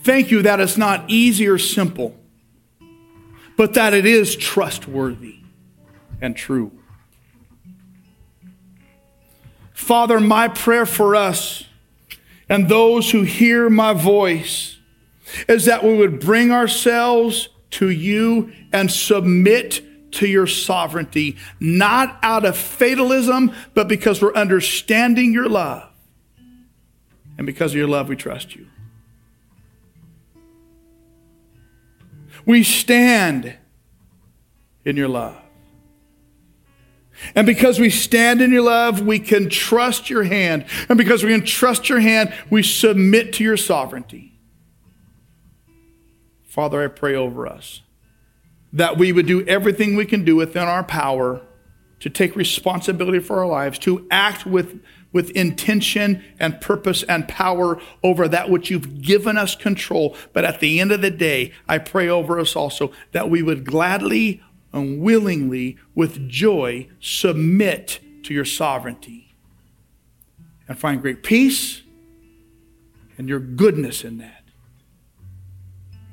Thank 0.02 0.30
you 0.30 0.42
that 0.42 0.60
it's 0.60 0.76
not 0.76 1.04
easy 1.08 1.46
or 1.46 1.58
simple 1.58 2.18
but 3.56 3.74
that 3.74 3.94
it 3.94 4.06
is 4.06 4.36
trustworthy 4.36 5.36
and 6.20 6.36
true. 6.36 6.72
Father, 9.72 10.20
my 10.20 10.48
prayer 10.48 10.86
for 10.86 11.16
us 11.16 11.64
and 12.48 12.68
those 12.68 13.10
who 13.10 13.22
hear 13.22 13.68
my 13.68 13.92
voice 13.92 14.78
is 15.48 15.64
that 15.64 15.84
we 15.84 15.96
would 15.96 16.20
bring 16.20 16.50
ourselves 16.50 17.48
to 17.72 17.90
you 17.90 18.52
and 18.72 18.90
submit 18.90 19.82
to 20.12 20.26
your 20.26 20.46
sovereignty, 20.46 21.36
not 21.58 22.18
out 22.22 22.44
of 22.44 22.56
fatalism, 22.56 23.52
but 23.74 23.88
because 23.88 24.22
we're 24.22 24.34
understanding 24.34 25.32
your 25.32 25.48
love. 25.48 25.88
And 27.38 27.46
because 27.46 27.72
of 27.72 27.76
your 27.76 27.88
love, 27.88 28.08
we 28.08 28.16
trust 28.16 28.54
you. 28.54 28.66
We 32.44 32.62
stand 32.62 33.56
in 34.84 34.96
your 34.96 35.08
love. 35.08 35.36
And 37.34 37.46
because 37.46 37.78
we 37.78 37.88
stand 37.88 38.42
in 38.42 38.50
your 38.50 38.62
love, 38.62 39.00
we 39.00 39.18
can 39.18 39.48
trust 39.48 40.10
your 40.10 40.24
hand. 40.24 40.64
And 40.88 40.98
because 40.98 41.22
we 41.22 41.30
can 41.30 41.46
trust 41.46 41.88
your 41.88 42.00
hand, 42.00 42.34
we 42.50 42.62
submit 42.62 43.32
to 43.34 43.44
your 43.44 43.56
sovereignty. 43.56 44.31
Father, 46.52 46.84
I 46.84 46.88
pray 46.88 47.14
over 47.14 47.46
us 47.46 47.80
that 48.74 48.98
we 48.98 49.10
would 49.10 49.24
do 49.24 49.42
everything 49.46 49.96
we 49.96 50.04
can 50.04 50.22
do 50.22 50.36
within 50.36 50.64
our 50.64 50.84
power 50.84 51.40
to 52.00 52.10
take 52.10 52.36
responsibility 52.36 53.20
for 53.20 53.38
our 53.38 53.46
lives, 53.46 53.78
to 53.78 54.06
act 54.10 54.44
with, 54.44 54.84
with 55.14 55.30
intention 55.30 56.22
and 56.38 56.60
purpose 56.60 57.04
and 57.04 57.26
power 57.26 57.80
over 58.02 58.28
that 58.28 58.50
which 58.50 58.70
you've 58.70 59.00
given 59.00 59.38
us 59.38 59.56
control. 59.56 60.14
But 60.34 60.44
at 60.44 60.60
the 60.60 60.78
end 60.78 60.92
of 60.92 61.00
the 61.00 61.10
day, 61.10 61.54
I 61.66 61.78
pray 61.78 62.10
over 62.10 62.38
us 62.38 62.54
also 62.54 62.92
that 63.12 63.30
we 63.30 63.42
would 63.42 63.64
gladly 63.64 64.42
and 64.74 65.00
willingly, 65.00 65.78
with 65.94 66.28
joy, 66.28 66.86
submit 67.00 67.98
to 68.24 68.34
your 68.34 68.44
sovereignty 68.44 69.34
and 70.68 70.78
find 70.78 71.00
great 71.00 71.22
peace 71.22 71.80
and 73.16 73.26
your 73.26 73.40
goodness 73.40 74.04
in 74.04 74.18
that. 74.18 74.41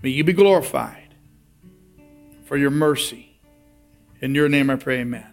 May 0.02 0.10
you 0.12 0.24
be 0.24 0.34
glorified 0.34 1.16
for 2.46 2.58
your 2.58 2.72
mercy. 2.72 3.40
In 4.22 4.34
your 4.34 4.50
name 4.50 4.70
I 4.70 4.76
pray, 4.76 5.00
amen. 5.00 5.29